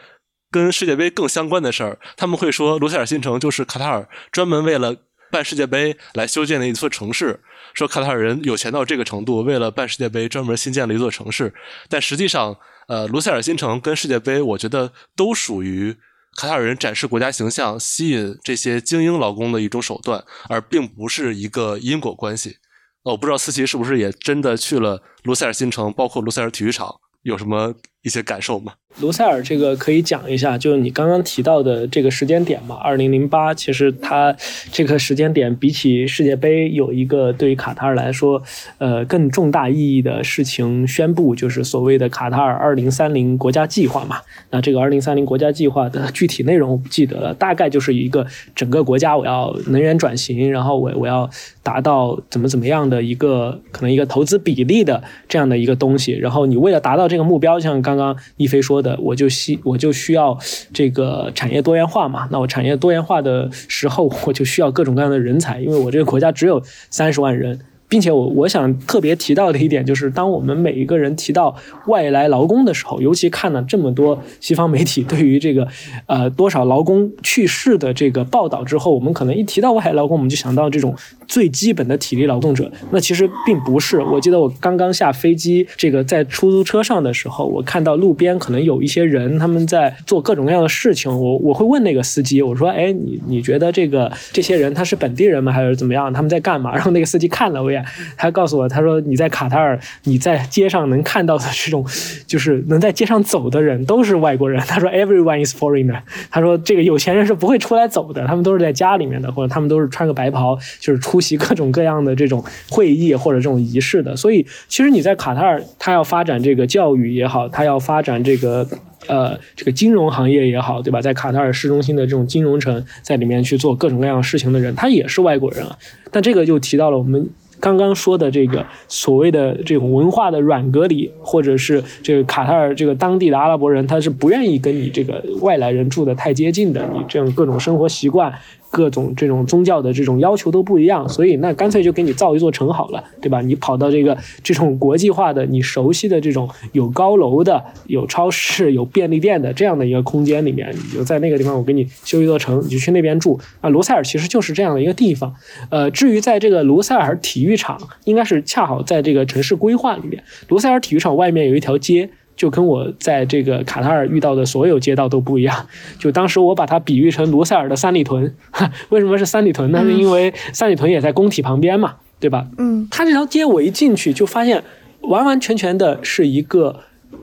[0.49, 1.99] 跟世界杯更相关的事儿。
[2.15, 4.95] 他们会说卢塞尔新城就是卡塔尔专门为了
[5.29, 7.41] 办世界杯来修建的一座城市，
[7.73, 11.53] 说卡塔尔人有钱到这个程度，为了办世界杯专门新建了一座城市。
[11.89, 12.55] 但实际上。
[12.89, 15.95] 呃，卢塞尔新城跟世界杯，我觉得都属于
[16.35, 22.57] 卡塔尔人展示国家形象、吸引这些精英劳工的一种手段，而并不是一个因果关系。
[23.03, 28.73] 我不知道思琪是不是也真的去了卢塞尔新城，包括卢塞尔体育场，有什么一些感受吗？
[29.01, 34.35] 卢塞尔这个可以讲一下，就是你刚刚提到的这个时间点嘛，二零零八，其实它
[34.71, 38.41] 这个时间点比起世界杯有一个对于卡塔尔来说，
[38.79, 44.17] 呃，更重大意义的事情宣布，就是所谓的卡塔尔二零三零国家计划嘛。
[44.49, 48.25] 那这个二零三零国家计划的具体内容我不记得了，大概就是一个
[48.55, 51.29] 整个国家我要能源转型，然后我我要
[51.61, 58.79] 达到怎么怎么样的一个可能一个投资比例的这样的一个东西，然后你为了达到这个目标，像刚刚刚一飞说。
[58.79, 60.37] 的我就需我就需要
[60.73, 67.59] 这个产业多元化嘛，那我产业多元化的时候， 我就需要各种各样的人才，因为我这个国家只有三十万人。
[67.89, 71.53] 并且我我想特别提到的一点就是，当我们每一个人提到
[71.87, 75.67] 外来劳工的时候，尤其看了这么多西方媒体对于这个
[76.05, 80.95] 呃多少劳工去世的这个报道之后，我们可能一提到外来劳工，我们就想到这种
[81.27, 82.71] 最基本的体力劳动者。
[82.91, 83.99] 那其实并不是。
[83.99, 91.11] 我记得我刚刚下飞机，这个在出租车上的时候，我看到路边可能有一些人他们在做各种各样的事情。
[91.11, 95.51] 我我会问那个司机，我说：“哎，你你觉得这个这些人他是本地人吗？
[95.51, 96.13] 还是怎么样？
[96.13, 97.78] 他们在 干嘛？”然后那个司机看了我一眼。
[98.17, 101.85] 他告诉我，他说你在卡塔尔，你在街上能看到的这种，
[102.27, 104.61] 就是能在街上走的人都是外国人。
[104.61, 105.99] 他说 everyone is foreigner。
[106.29, 114.15] 他说这个有钱人是不会出来走的，他们都是在家里面的，或者他们都是穿个白袍，就是出席各种各样的这种会议或者这种仪式的。
[114.15, 118.67] 所以其实你在卡塔尔，他要发展这个教育也好，他要发展这个。
[119.07, 120.99] 呃，这个金融行业也好，对吧？
[121.01, 125.75] 在卡塔尔市中心的这种金融城，在里面去做各种各样事情的人，他也是外国人啊。
[126.11, 127.27] 但这个就提到了我们
[127.59, 138.33] 刚刚说的这个所谓的这种文化的软隔离，或者是这个卡塔尔这个当地的阿拉伯人，他是不愿意跟你这个外来人住的太接近的，你这样各种生活习惯。
[138.69, 143.41] 各种这种宗教的这种要求都不一样，所以那干脆就给你造一座城好了，对吧？
[143.41, 153.39] 你跑到这个这种国际化的、你熟悉的这种有高楼的、有超市、有便利店的这样的一个空间里面，你就在那个地方，我给你修一座城，你就去那边住。
[153.61, 155.33] 啊，卢塞尔其实就是这样的一个地方。
[155.69, 162.09] 呃，至于在这个卢塞尔体育场，应该是恰好在这个城市规划里面，卢塞尔体育场外面有一条街。
[162.39, 165.67] 就跟我在这个卡塔尔遇到的所有街道都不一样。
[165.99, 168.33] 就当时我把它比喻成卢塞尔的三里屯。
[168.87, 169.83] 为什么是三里屯呢？
[169.83, 172.47] 是因为三里屯也在工体旁边嘛，对吧？
[172.57, 174.63] 嗯，它这条街我一进去就发现，
[175.01, 176.79] 完完全全的是一个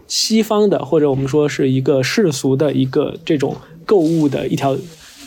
[0.06, 3.56] 西方的，或者我们说是一个世俗的一个这种
[3.86, 4.76] 购物的一条。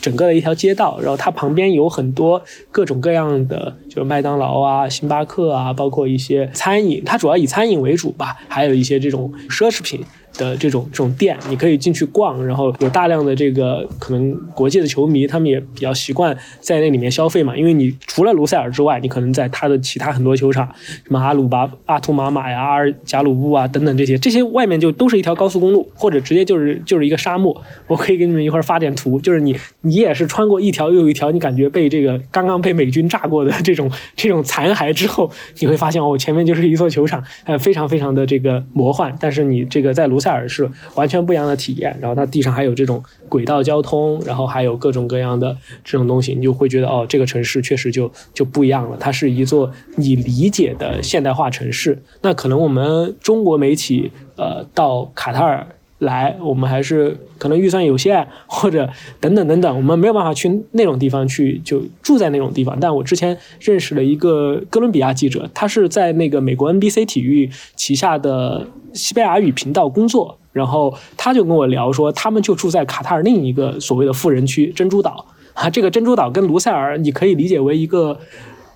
[0.00, 10.00] 整个的一条街道，然后它旁边有很多各种各样的，就是麦当劳啊、星巴克啊，包括一些餐饮，它主要以餐饮为主吧，还有一些这种奢侈品。
[10.40, 17.54] 的这种这种店，你可以进去逛，然后有大量的这个可能国际的球迷，他们也比较习惯在那里面消费嘛。
[17.54, 20.66] 因为你除了卢塞尔之外，你可能在他的其他很多球场，
[21.04, 27.54] 什么阿鲁巴、阿图马马呀、阿尔贾鲁布啊等等这些，这些外面就都是一条高速公路，或者直接就是就是一个沙漠。
[27.86, 39.14] 我可以给你们一会儿发点图，就是你你也是穿过一条又一条，你感觉被这个刚刚被美军炸过的这种这种残骸之后，你会发现哦，前面就是一座球场，呃，非常非常的这个魔幻。
[39.20, 48.96] 但是你这个在卢塞尔是完全不一样的体验，然后它地上还有这种轨道交通，然后还有各种各样的这种东西，你就会觉得哦，这个城市确实就就不一样了。
[48.98, 52.02] 它是一座你理解的现代化城市。
[52.22, 55.66] 那可能我们中国媒体呃到卡塔尔
[56.00, 58.86] 来，我们还是可能预算有限，或者
[59.20, 62.76] 等等等等，我们没有办法去那种地方去就住在那种地方。
[62.78, 68.66] 但我之前认识了一个哥伦比亚记者，他是在那个美国 NBC 体育旗下的。
[68.92, 75.24] 西班牙语频道工作，然后他就跟我聊说，他们就住在卡塔尔另一个所谓的富人区珍珠岛
[75.54, 75.70] 啊。
[75.70, 78.18] 这个珍珠岛跟卢塞尔，你可以理解为一个，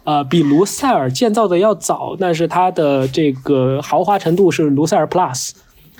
[0.04, 5.50] 呃，比卢塞尔建造的要早，但是它的这个豪华程度是卢塞尔 Plus，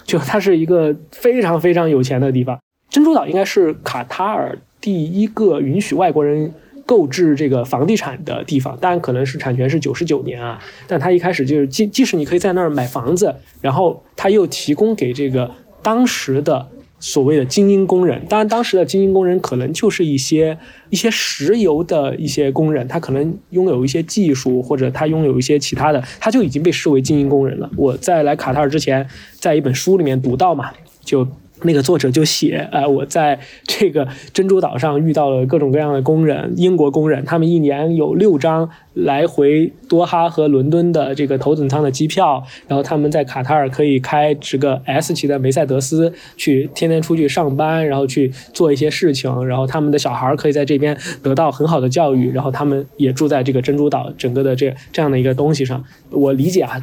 [0.04, 2.58] 就它是一个非常非常有钱的地方。
[2.88, 6.52] 珍珠岛应该是卡塔尔第一个允许外国人。
[6.86, 15.50] 购置这个房地产的地方，当然可能是产权是九十九年啊，但它一开始就是即即使你可以在那儿买房子，然后它又提供给这个
[15.80, 16.68] 当时的
[17.06, 20.56] 所谓的精英工人，当然当时的精英工人可能就是一些
[20.88, 27.70] 一些石油的一些工人，他可能拥有一些技术或者他拥有一些其他的，他就已经被视为精英工人了。
[27.76, 29.06] 我在来卡塔尔之前，
[29.38, 30.70] 在一本书里面读到嘛，
[31.04, 31.28] 就。
[31.62, 55.84] 那个作者就写，呃，我在这个珍珠岛上遇到了各种各样的工人，英国工人，他们一年有六张来回多哈和伦敦的这个头等舱的机票，然后他们在卡塔尔可以开这个 S 级的梅赛德斯去天天出去上班，然后去做一些事情，然后他们的小孩可以在这边得到很好的教育，然后他们也住在这个珍珠岛整个的这这样的一个东西上。
[56.10, 56.80] 我理解啊，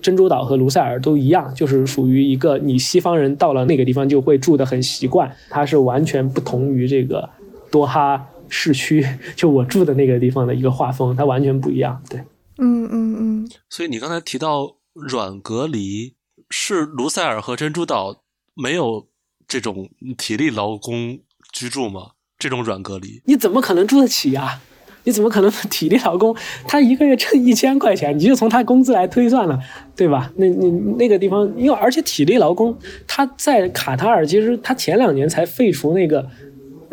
[0.00, 7.30] 珍珠岛和卢塞尔都一样，就是属于一个你西方人到了那个地方就会住的很习惯，它是完全不同于这个
[7.70, 8.26] 多哈。
[8.54, 9.02] 市区
[9.34, 12.02] 就我住的那个地方的一个画风，它完全不一样。
[12.10, 12.20] 对，
[12.58, 13.50] 嗯嗯嗯。
[13.70, 16.14] 所以你刚才提到软隔离，
[16.50, 18.22] 是卢塞尔和珍珠岛
[18.54, 19.08] 没有
[19.48, 19.88] 这种
[20.18, 21.18] 体力劳工
[21.50, 22.10] 居住吗？
[22.38, 24.60] 这种软隔离，你怎么可能住得起呀？
[25.04, 26.36] 你怎么可能体力劳工？
[26.68, 29.58] 他一个月挣一千块钱，你就从他工资来推算了，
[29.96, 30.30] 对吧？
[30.36, 32.78] 那你那个地方，因为而且体力劳工
[33.08, 36.28] 他在卡塔尔，其实他前两年才废除那个。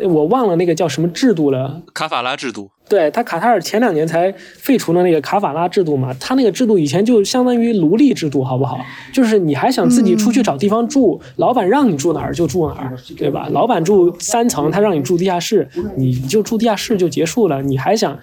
[0.08, 2.70] 我忘了那个叫什么制度了，卡法拉制度。
[2.90, 8.80] 对他，卡塔尔前两年才废除了那个卡法拉制度嘛，他那个制度以前就相当于奴隶制度，好不好？
[9.12, 13.48] 就是你还想自己出去找地方住，老板让你住哪儿就住哪儿，对吧？
[13.52, 17.62] 老板住三层，他让你住地下室，你就住地下室就结束了。
[17.62, 18.18] 你还想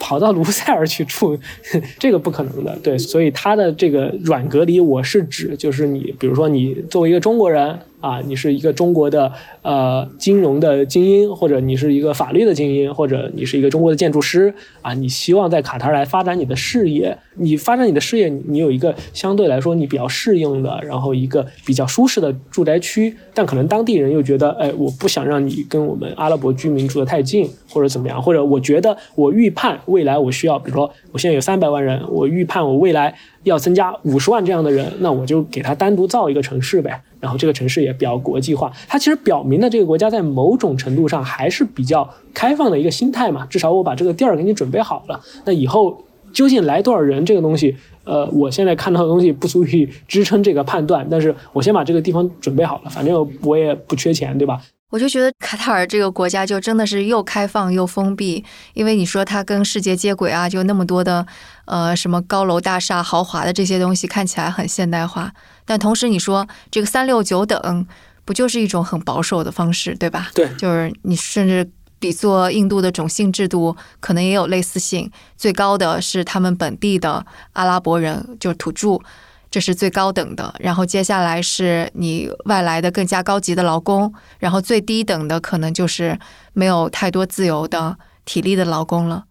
[0.00, 1.38] 跑到卢塞尔去住，
[2.00, 2.76] 这个不可能的。
[2.82, 7.78] 对，所以他的这个软隔离，我是指就是你，比如说你作为一个中国人。
[8.00, 33.14] 啊，你是一个中国的呃金融的精英，或者你是一个法律的精英，或者你是一个中国的建建筑师啊，你希望在卡塔尔来发展你的事业，你发展你的事业，你有一个相对来说你比较适应的，然后一个比较舒适的住宅区，但可能当地人又觉得，哎，我不想让你跟我们阿拉伯居民住得太近，或者怎么样，或者我觉得我预判未来我需要，比如说我现在有三百万人，我预判我未来
[33.48, 37.02] 要增加五十万这样的人，那我就给他单独造一个城市呗。
[37.20, 43.44] 然后这个城市也比较国际化，它其实表明了这个国家在某种程度上还是比较开放的一个心态嘛。
[43.46, 51.04] 至少我把这个地儿给你准备好了，那以后究竟来多少人，这个东西，呃，我现在看到的东西不足以支撑这个判断。
[51.10, 54.60] 但是我先把这个地方准备好了，反正我也不缺钱，对吧？
[54.90, 61.26] 我就觉得卡塔尔这个国家就真的是又开放又封闭，因为你说它跟世界接轨啊，就那么多的
[61.66, 65.30] 呃什么高楼大厦、豪华的这些东西，看起来很现代化。
[65.66, 67.86] 但同时，你说这个三六九等，
[68.24, 70.30] 不就是一种很保守的方式，对吧？
[70.34, 75.10] 对，就是你甚至比作印度的种姓制度，可能也有类似性。
[75.36, 78.98] 最高的是他们本地的阿拉伯人，就是土著，
[79.50, 80.54] 这是最高等的。
[80.60, 86.18] 然后接下来是你外来的更加高级的劳工，然后最低等的可能就是
[86.52, 89.24] 没有太多自由的体力的劳工了。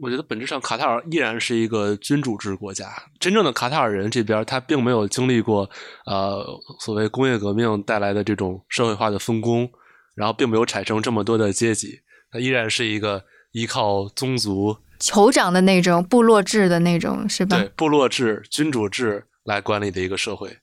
[0.00, 2.86] 我觉得本质上，卡塔尔依然是一个君主制国家。
[3.18, 5.68] 真正的卡塔尔人这边，他并没有经历过
[6.06, 6.46] 呃
[6.78, 9.68] 所谓工业革命带来的这种社会化的分工，
[10.14, 11.98] 然后并没有产生这么多的阶级。
[12.30, 17.58] 他依然是一个依靠宗族、酋长的那种部落制的那种，是吧？
[17.58, 20.54] 对，部落制、君主制来管理的一个社会。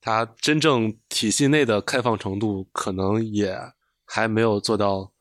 [0.00, 3.56] 它真正体系内的开放程度，可能也
[4.04, 5.12] 还没有做到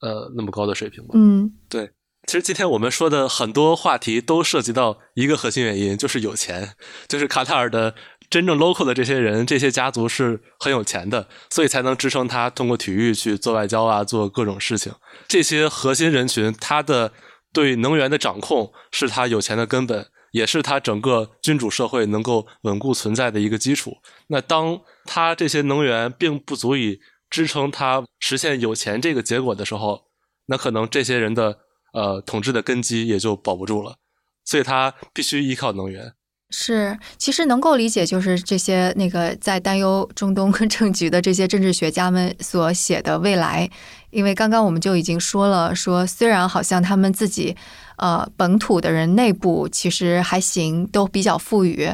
[0.00, 1.10] 呃那么高的水平吧。
[1.14, 1.90] 嗯，对。
[2.26, 6.74] 其实今天我们说的很多话题都涉及到一个核心原因，就是有钱，
[7.08, 7.94] 就是卡塔尔的
[8.28, 14.92] 真正 local 的这些人，这些家族是很有钱的，所以才能支撑他通过体育去做外交啊，做各种事情。
[15.26, 17.12] 这些核心人群，他的
[17.52, 23.96] 对能源的掌控是他有钱的根本，也是他整个君主社会能够稳固存在的一个基础。
[24.28, 30.02] 那当他这些能源并不足以支撑他实现有钱这个结果的时候，
[30.46, 31.58] 那可能这些人的。
[31.94, 33.96] 呃，统治的根基也就保不住了，
[34.44, 36.12] 所以他必须依靠能源。
[36.50, 43.68] 是，其实能够理解，就是这些那个在担忧中东政局的这些政治学家们所写的未来，
[44.10, 47.56] 因为刚刚我们就已经说了，说虽然好像他们自己
[47.98, 51.88] 呃本土的人内部其实还行，都比较富裕。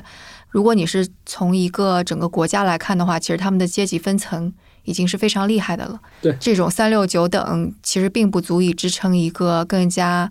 [0.49, 4.53] 如果你是从一个整个国家来看的话，其实他们的阶级分层。
[4.87, 5.99] 已经是非常厉害的了。
[6.21, 10.31] 对，这种三六九等其实并不足以支撑一个更加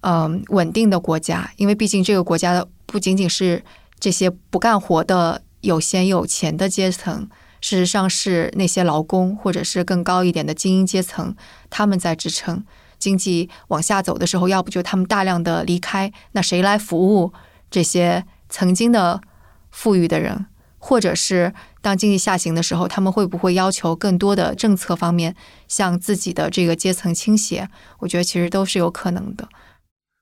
[0.00, 3.62] 嗯稳定的国家，因为毕竟这个国家的不仅仅是
[4.00, 7.28] 这些不干活的有闲有钱的阶层，
[7.60, 11.36] 事实上是那些劳工或者是更高一点的精英阶层，
[11.68, 12.64] 他们在支撑
[13.04, 17.32] 经济往下走的时候，要不就他们大量的离开，那谁来服务
[17.70, 19.20] 这些曾经的
[19.70, 20.46] 富裕的人？
[20.78, 25.34] 或者是当经济下行的时候，他们会不会要求更多的政策方面
[25.66, 27.68] 向自己的这个阶层倾斜？
[28.00, 29.48] 我觉得其实都是有可能的。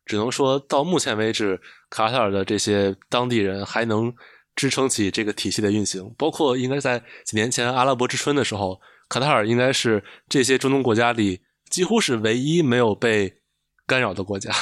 [0.04, 1.60] 只能说到目前为止，
[1.90, 4.12] 卡塔尔的这些当地人还能
[4.54, 6.14] 支撑起这个体系的运行。
[6.16, 11.40] 包括应该在几年前阿拉伯之春的时候，卡塔尔应该是这些中东国家里
[11.72, 13.38] 几乎是唯一没有被
[13.86, 14.52] 干扰的国家。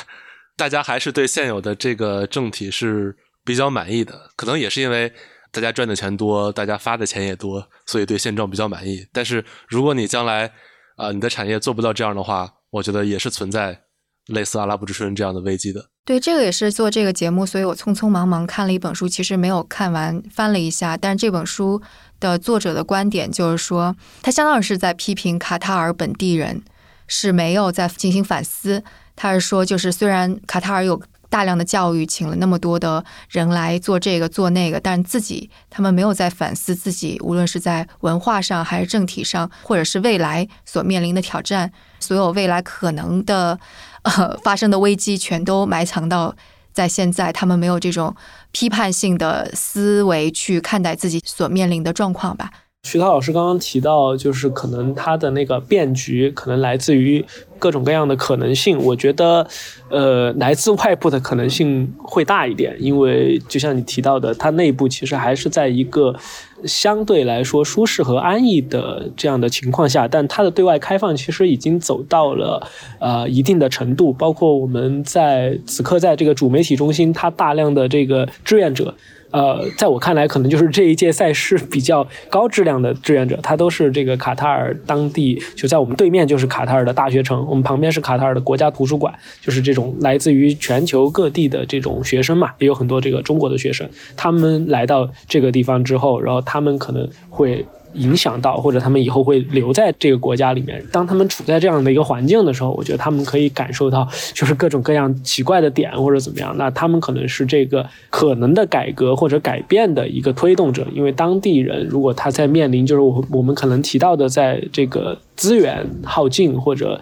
[0.57, 5.13] 大家还是对现有的这个政体是比较满意的，可能也是因为
[5.51, 9.07] 大家赚的钱多，大家发的钱也多，所以对现状比较满意。
[9.13, 10.53] 但是如果你将来
[10.97, 13.81] 啊，你的产业做不到这样的话，我觉得也是存在
[14.27, 15.91] 类似阿拉伯之春这样的危机的。
[16.05, 20.97] 对，这个也是做这个节目，所以我匆匆忙忙看了一本书，其实没有看完，翻了一下。
[20.97, 21.81] 但是这本书
[22.19, 26.63] 的作者的观点就是说，他相当于是在批评卡塔尔本地人
[27.11, 28.83] 是没有在进行反思。
[29.15, 30.99] 他是说，就是虽然卡塔尔有
[31.29, 43.59] 大量的教育，请了那么多的人来做这个做那个，但自己他们没有在反思自己，无论是在文化上还是政体上，或者是未来所面临的挑战，所有未来可能的。
[44.03, 46.35] 呃，发生的危机全都埋藏到
[46.73, 48.17] 在现在，他们没有这种
[48.51, 52.51] 批判性的思维去看待自己所面临的状况吧。
[52.83, 57.25] 徐涛老师刚刚提到，就是可能他的那个变局可能来自于。
[57.61, 59.47] 各种各样的可能性，我觉得，
[59.91, 66.17] 呃，来自外部的可能性会大一点，因为就像你提到的，它内部其实还是在一个
[66.65, 72.67] 相对来说舒适和安逸的这样的情况下，但它的对外开放其实已经走到了
[72.99, 78.95] 呃一定的程度，包括我们在此刻在这个主媒体中心，它大量的这个志愿者。
[79.31, 97.65] 呃，在我看来，可能就是这一届赛事比较高质量的志愿者，他都是这个卡塔尔当地，就在我们对面就是卡塔尔的大学城，我们旁边是卡塔尔的国家图书馆，就是这种来自于全球各地的这种学生嘛，也有很多这个中国的学生，他们来到这个地方之后，然后他们可能会。
[97.95, 100.83] 影响到，或者他们以后会留在这个国家里面。
[100.93, 106.55] 当他们处在这样的一个环境的时候，我觉得他们可以感受到，就是各种各样奇怪的点或者怎么样。
[106.57, 110.87] 那他们可能是这个可能的改革或者改变的一个推动者。
[110.93, 117.01] 因为当地人如果他在面临，就是我我们可能提到的，在这个资源耗尽或者。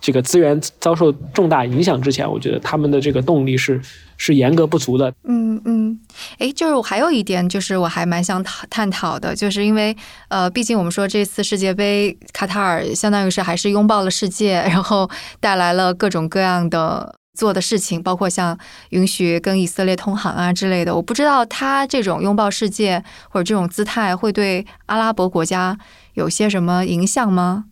[0.00, 3.80] 这个资源遭受重大影响之前，我觉得他们的这个动力是
[4.16, 5.12] 是严格不足的。
[5.24, 6.00] 嗯嗯，
[6.38, 9.94] 哎，就是我还有一点，就是我还蛮想讨探讨的，就是因为
[10.28, 18.58] 呃，毕竟我们说这次世界杯，卡塔尔相当于是还是拥抱了世界，然后带来了各种各样的做的事情，包括像
[18.90, 20.94] 允许跟以色列通航啊之类的。
[20.94, 25.78] 我不知道他这种拥抱世界或者这种姿态会对阿拉伯国家
[26.14, 27.66] 有些什么影响吗？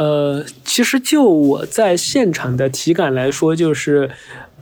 [0.00, 4.10] 呃，其实就我在现场的体感来说，就是。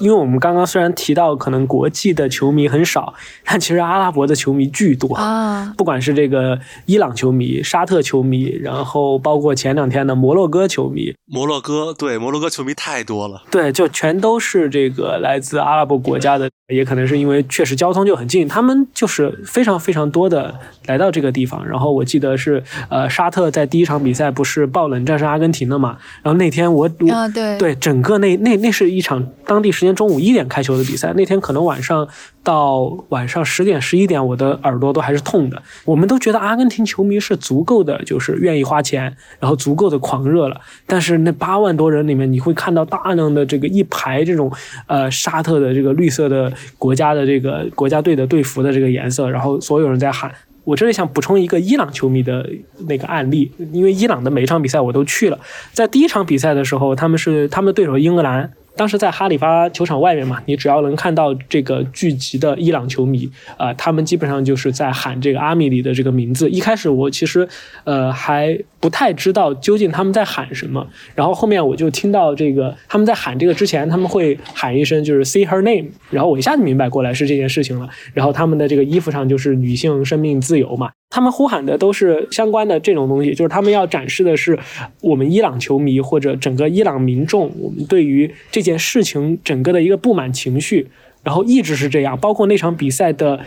[0.01, 3.13] 因为我们刚刚虽然提到可能国际的球迷很少，
[3.45, 5.75] 但其实阿拉伯的球迷巨多啊！
[5.77, 20.55] 不管是这个伊朗球迷、沙特球迷，然后包括前两天的摩洛哥球迷，摩洛哥对摩洛哥球迷太多了，对，就全都是这个来自阿拉伯国家的，也可能是因为确实交通就很近，他们就是非常非常多的
[20.85, 21.67] 来到这个地方。
[21.67, 25.97] 然后我记得是呃，沙特在第一场比赛不是爆冷战胜阿根廷的嘛？
[26.23, 29.89] 然后那天我啊对对，整个那那那是一场当地时间。
[29.99, 32.07] 中午一点开球的比赛，那天可能晚上
[32.43, 32.81] 到
[33.11, 35.63] 晚上十点十一点，我的耳朵都还是痛的。
[35.85, 40.59] 我们都觉得阿根廷球迷是足够的，就是愿意花钱，然后足够的狂热了。
[40.87, 44.51] 但是那八万多人里面，你会看到大量的这个一排这种
[44.87, 50.33] 呃沙特的这个绿色的国家的这个国家队的队服的这个颜色，然后所有人在喊。
[50.65, 52.49] 我这里想补充一个伊朗球迷的
[52.89, 55.39] 那个案例，因为伊朗的每一场比赛我都去了，
[55.73, 58.51] 在第一场比赛的时候，他们是他们的对手英格兰。
[58.79, 66.49] 当时在哈里发球场外面嘛，你只要能看到这个聚集的伊朗球迷，啊，他们基本上就是在喊这个阿米里的这个名字。
[66.49, 67.47] 一开始我其实，
[67.83, 70.87] 呃，还不太知道究竟他们在喊什么。
[71.17, 77.89] 然后后面我就听到这个他们在喊这个之前，他们会喊一声就是 “say her name”，然后我一下子明白过来是这件事情了。
[78.15, 80.91] 然后他们的这个衣服上就是女性生命自由嘛。
[81.11, 84.59] 他们呼喊的都是相关的这种东西，就是他们要展示的是
[85.01, 90.87] 我们伊朗球迷或者整个伊朗民众，我们对于这件事情整个的一个不满情绪，
[91.23, 92.19] 然后一直是这样。
[92.19, 93.41] 包括那场比赛的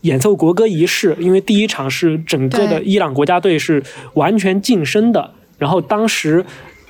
[0.00, 3.82] 演奏国歌仪式，因为第一场是整个的伊朗国家队是
[4.14, 6.44] 完全晋升的，然后当时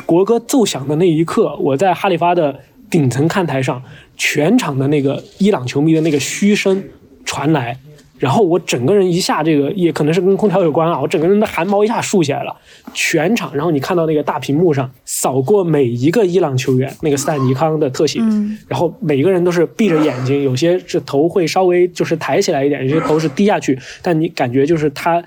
[0.07, 3.83] 国歌奏响的那一刻，我在哈利发的顶层看台上，
[4.16, 6.85] 全场的那个伊朗球迷的那个嘘声
[7.25, 7.77] 传来。
[8.23, 12.55] 然后我整个人一下，这个也可能是跟空调有关啊，我整个人的汗毛一下竖起来了，
[12.95, 13.53] 全场。
[13.53, 18.20] 然后你看到那个大屏幕上扫过每一个伊朗球员那个斯坦尼康的特写，
[18.68, 25.20] 然后每一个人都是闭着眼睛，有些是头会稍微就是抬起来一点，有些头是低下去，但你感觉就是他，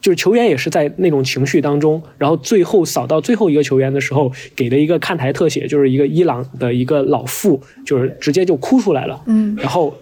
[0.00, 2.02] 就是球员也是在那种情绪当中。
[2.18, 9.22] 然后最后扫到最后一个球员的时候，给了一个看台特写，就是一个伊朗的一个老妇，就是直接就哭出来了。
[9.26, 9.96] 嗯，然后。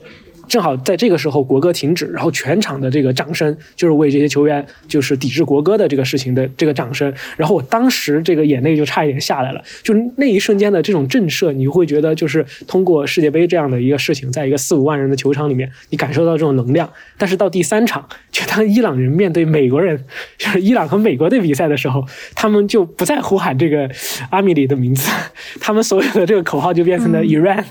[0.52, 16.86] 正好在这个时候国歌停止，然后全场的这个掌声就是为这些球员就是抵制国歌的这个事情的这个掌声，然后我当时这个眼泪就差一点下来了，就那一瞬间的这种震慑，你会觉得就是通过世界杯这样的一个事情，在一个四五万人的球场里面，你感受到这种能量。
[17.16, 20.04] 但是到第三场，就当伊朗人面对美国人，
[20.36, 22.04] 就是伊朗和美国队比赛的时候，
[22.34, 23.90] 他们就不再呼喊这个
[24.28, 25.10] 阿米里的名字，
[25.62, 27.64] 他们所有的这个口号就变成了 Iran，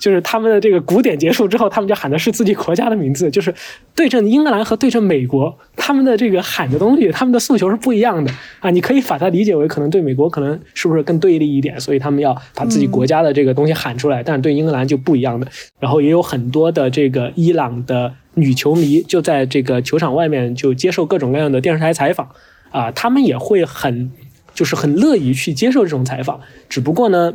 [0.00, 3.54] 就是他们的这个古典结束之后，他们就喊的是自己国家的名字， 就是
[3.94, 8.70] 对阵英格兰和对阵美国，他们的这个喊的东西，他们的诉求是不一样的啊！
[8.70, 15.46] 你可以把它理解为可能对美国可能是不是更对立一点，所以他们要把自己国家的这个东西喊出来，但是对英格兰就不一样的。
[15.78, 18.14] 然后也有很多的这个伊朗的。
[18.36, 22.28] 女球迷就在这个球场外面就接受各种各样的电视台采访，
[22.72, 24.10] 啊，他们也会很，
[24.52, 26.40] 就是很乐意去接受这种采访。
[26.68, 27.32] 只不过呢，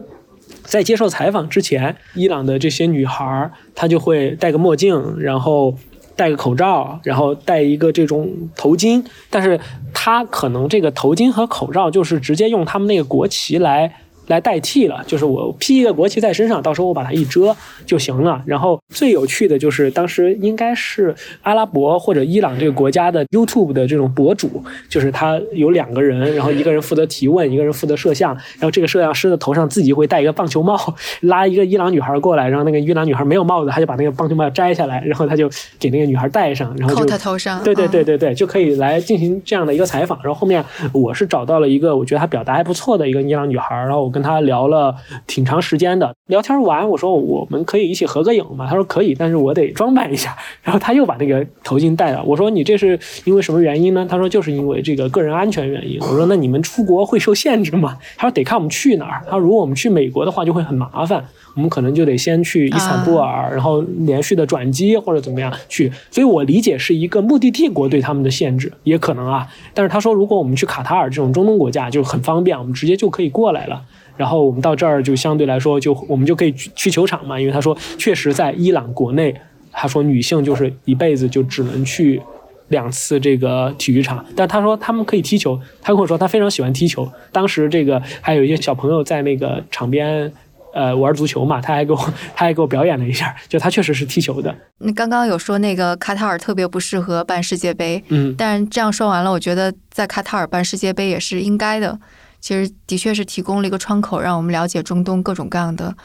[0.64, 5.76] 在接受采访之前，伊朗的这些女孩儿她就会戴个墨镜，然后
[6.16, 9.04] 戴个口罩，然后戴一个这种头巾。
[9.30, 9.60] 但是
[9.94, 13.96] 她可能这个头巾和口罩就是直接用他们那个国旗来。
[14.30, 18.42] 来代替了，就是我披一个国旗在身上，到时候我把它一遮就行了。
[18.46, 28.34] 然后最有趣的就是当时应该是阿拉伯或者伊朗这个国家的 YouTube 的这种博主，就是他有两个人，然后一个人负责提问，一个人负责摄像。
[28.36, 30.78] 然后这个摄像师的头上自己会戴一个棒球帽，
[31.22, 35.50] 拉一个伊朗女孩过来，然后那个伊朗女孩没有帽子，他就把那个棒球帽摘下来，然后他就
[35.80, 37.64] 给那个女孩戴上，然后扣她头上。
[37.64, 40.20] 对对对对对，就可以来进行这样的一个采访。
[40.24, 44.19] 然后后面我是找到了一个我觉得她表达还不错的一个伊朗女孩，然后我跟。
[44.20, 44.94] 跟他聊了
[45.28, 48.68] 挺长时间的，聊天完我说我们可以一起合个影嘛？
[48.68, 50.36] 他说可以，但是我得装扮一下。
[50.62, 52.22] 然后他又把那个头巾戴了。
[52.26, 54.06] 我说你这是因为什么原因呢？
[54.10, 55.98] 他说就是因为这个个人安全原因。
[56.02, 57.98] 我说那你们出国会受限制吗？
[58.18, 59.22] 他说得看我们去哪儿。
[59.24, 61.24] 他说如果我们去美国的话就会很麻烦，
[61.56, 65.90] 我们可能就得先去伊斯坦布尔，然后连续的转机或者怎么样去。
[66.12, 69.48] 所以我理解是一个目的地国对他们的限制，也可能啊。
[69.74, 73.82] 但是他说如果我们去卡塔尔这种中东国家就很方便，我们直接就可以过来了。
[74.20, 79.34] 然后我们到这儿就相对来说，就我们就可以去去球场嘛，因为他说确实在伊朗国内，
[79.72, 82.22] 他说女性就是一辈子就只能去
[82.68, 87.10] 两次这个体育场，但他说他们可以踢球，他跟我说他非常喜欢踢球。
[87.32, 90.30] 当时这个还有一些小朋友在那个场边，
[90.74, 91.98] 呃玩足球嘛，他还给我
[92.36, 94.54] 他还给我表演了一下，就他确实是踢球的。
[94.80, 101.98] 你刚刚有说那个卡塔尔特别不适合办世界杯，嗯，但这样说完了，我觉得在卡塔尔办世界杯也是应该的。
[102.42, 105.96] 其实的确是提供了一个窗口，让我们了解中东各种各样的，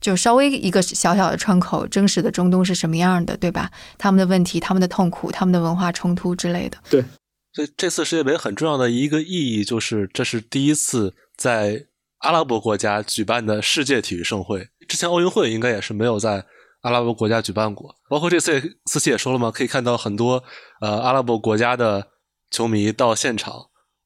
[0.00, 3.70] 就稍微一个小小的窗口，真实的中东是什么样的，对吧？
[3.98, 6.78] 他们的问题、他们的痛苦、他们的文化冲突之类的。
[6.90, 7.04] 对，
[7.52, 11.86] 所以这次世界杯很重要的一个意义就是，这是第一次在
[12.18, 14.68] 阿拉伯国家举办的世界体育盛会。
[14.88, 16.44] 之前奥运会应该也是没有在
[16.82, 20.42] 阿拉伯国家举办过，包括这次思琪也说了嘛，可以看到很多
[20.80, 22.08] 呃阿拉伯国家的
[22.50, 23.54] 球迷到现场，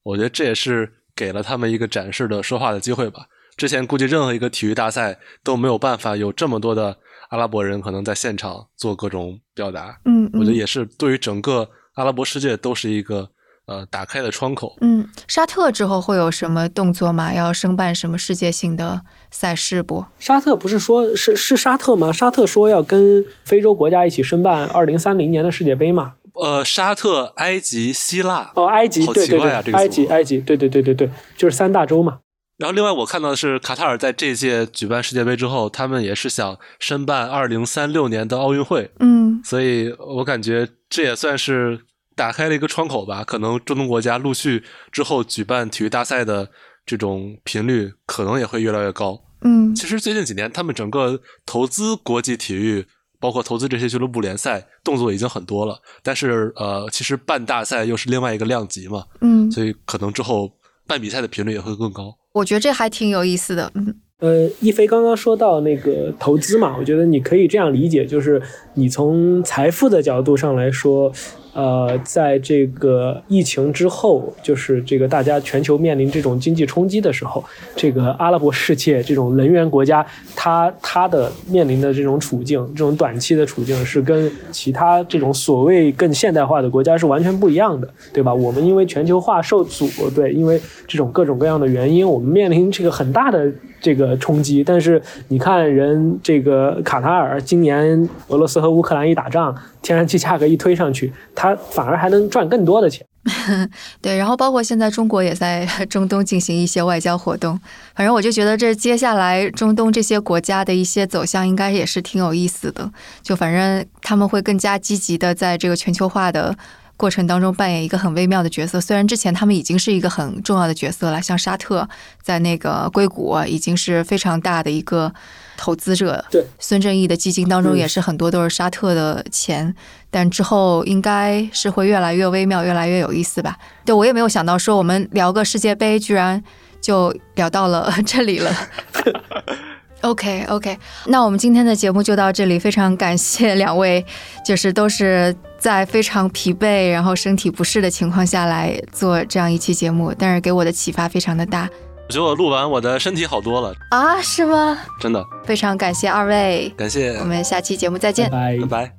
[0.03, 1.01] 我觉得这也是。
[1.15, 3.27] 给了他们一个展示的说话的机会吧。
[3.57, 6.97] 之前估计任何一个体育大赛都没有办法有这么多的
[7.29, 9.97] 阿拉伯人可能在现场做各种表达。
[10.03, 13.29] 嗯，我觉得也是对于整个阿拉伯世界都是一个
[13.65, 14.75] 呃打开的窗口。
[14.81, 17.33] 嗯，沙特之后会有什么动作吗？
[17.33, 19.01] 要申办什么世界性的
[19.31, 20.05] 赛事不？
[20.19, 22.11] 沙特不是说是是沙特吗？
[22.11, 26.15] 沙特说要跟非洲国家一起申办二零三零年的世界杯嘛？
[26.35, 32.19] 呃，沙特、埃及、希腊哦，埃及，对对对，埃及，埃及，对对对对对，就是三大洲嘛。
[32.57, 38.91] 然后，另外我看到的是，卡塔尔在这届举办世界杯之后，他们也是想申办二零三六年的奥运会。
[38.99, 41.79] 嗯，所以我感觉这也算是
[42.15, 43.23] 打开了一个窗口吧。
[43.23, 46.49] 可能中东国家陆续之后举办体育大赛的
[46.85, 49.21] 这种频率，可能也会越来越高。
[49.41, 52.85] 嗯，其实最近几年，他们整个投资国际体育。
[53.25, 60.51] 包括投资这些俱乐部联赛动作已经很多了，但是呃，其实办大赛又是另外一个量级嘛，嗯，所以可能之后
[60.85, 62.15] 办比赛的频率也会更高。
[62.33, 68.39] 我觉得这还挺有意思的，嗯，呃，一飞刚刚说到那个投资嘛，我觉得你可以这样理解，就是
[68.75, 71.11] 你从财富的角度上来说。
[71.55, 77.41] 呃，在这个疫情之后，就是这个大家全球面临这种经济冲击的时候，
[77.77, 80.05] 这个阿拉伯世界这种能源国家，
[80.35, 88.33] 它它的面临的这种处境，这种短期的处境是跟其他这种所谓更现代化的国家是完全不一样的，对吧？
[88.33, 93.49] 我们因为全球化受阻，对，因为这种各种各样的原因，我们面临这个很大的
[93.79, 94.61] 这个冲击。
[94.61, 99.55] 但是你看，人这个卡塔尔今年俄罗斯和乌克兰一打仗。
[99.85, 103.05] 天然气价格一推上去，它他反而还能赚更多的钱。
[104.01, 107.59] 对，然后包括现在中国也在 中东进行一些外交活动，
[107.95, 112.91] 反正我就觉得这接下来中东这些国家的一些走向应该也是挺有意思的，
[113.23, 116.55] 就反正他们会更加积极的在这个全球化的。
[116.97, 121.87] 过程当中扮演一个很微妙的角色，虽然之前他们已经是一个很重要的角色了，像沙特
[122.21, 125.13] 在那个硅谷已经是非常大的一个
[125.57, 129.75] 投资者，对，孙正义的基金当中也是很多都是沙特的钱，
[130.09, 133.57] 但之后应该是会越来越微妙，越来越有意思吧？
[133.83, 136.41] 对我也没有想到说我们聊个世界杯，居然
[136.79, 138.51] 就聊到了这里了。
[140.01, 140.77] OK OK，
[141.07, 144.05] 那我们今天的节目就到这里，非常感谢 两位，
[144.45, 151.67] 就是都是在非常疲惫，然后身体不适的情况下来做这样一期节目，但是给我的启发非常的大。
[152.07, 154.21] 我觉得我录完我的身体好多了啊？
[154.21, 154.77] 是吗？
[155.01, 158.91] 真的，非常感谢二位，感谢，我们下期节目再见，拜拜拜。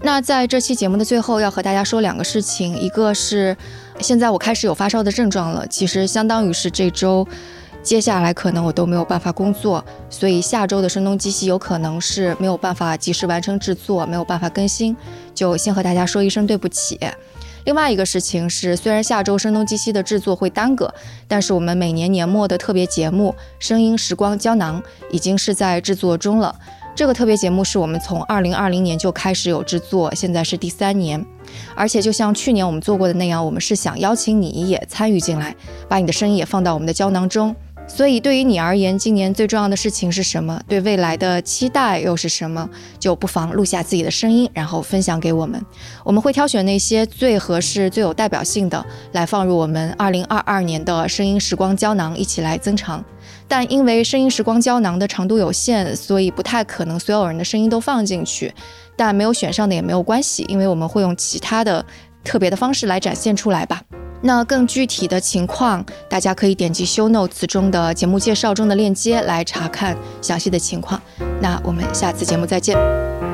[0.00, 3.54] 那在这期节目的最后，要和大家说两个事情，一个是
[3.98, 7.28] 现在我开始有发烧的症状了，其实相当于是这周。
[7.82, 14.96] 接下来可能我都没有办法工作，所以下周的声东击西有可能是没有办法及时完成制作，没有办法更新，
[15.34, 17.00] 就先和大家说一声对不起。
[17.64, 20.92] 另外一个事情是，虽然下周声东击西的制作会耽搁，
[21.26, 24.80] 但是我们每年年末的特别节目《声音时光胶囊》
[25.10, 26.54] 已经是在制作中了。
[26.94, 31.24] 这个特别节目是我们从二零二零年就开始有制作，现在是第三年，
[31.74, 35.54] 而且就像去年我们做过的那样，我们是想邀请你也参与进来，
[35.88, 37.54] 把你的声音也放到我们的胶囊中。
[37.86, 40.58] 所以，对于你而言，今年最重要的事情是什么？
[40.68, 42.68] 对未来的期待又是什么？
[42.98, 45.60] 就不妨录下自己的声音，然后分享给我们。
[46.04, 53.04] 我们会挑选那些最合适、最有代表性的，来放入我们二零二二年的声音时光胶囊，一起来增长。
[53.48, 58.54] 但因为声音时光胶囊的长度有限，所以不太可能所有人的声音都放进去。
[58.96, 61.84] 但没有选上的也没有关系，因为我们会用其他的
[62.24, 63.82] 特别的方式来展现出来吧。
[64.22, 71.00] 那更具体的情况，大家可以点击 show notes 中的节目介绍中的链接来查看详细的情况。
[71.40, 73.29] 那我们下次节目再见。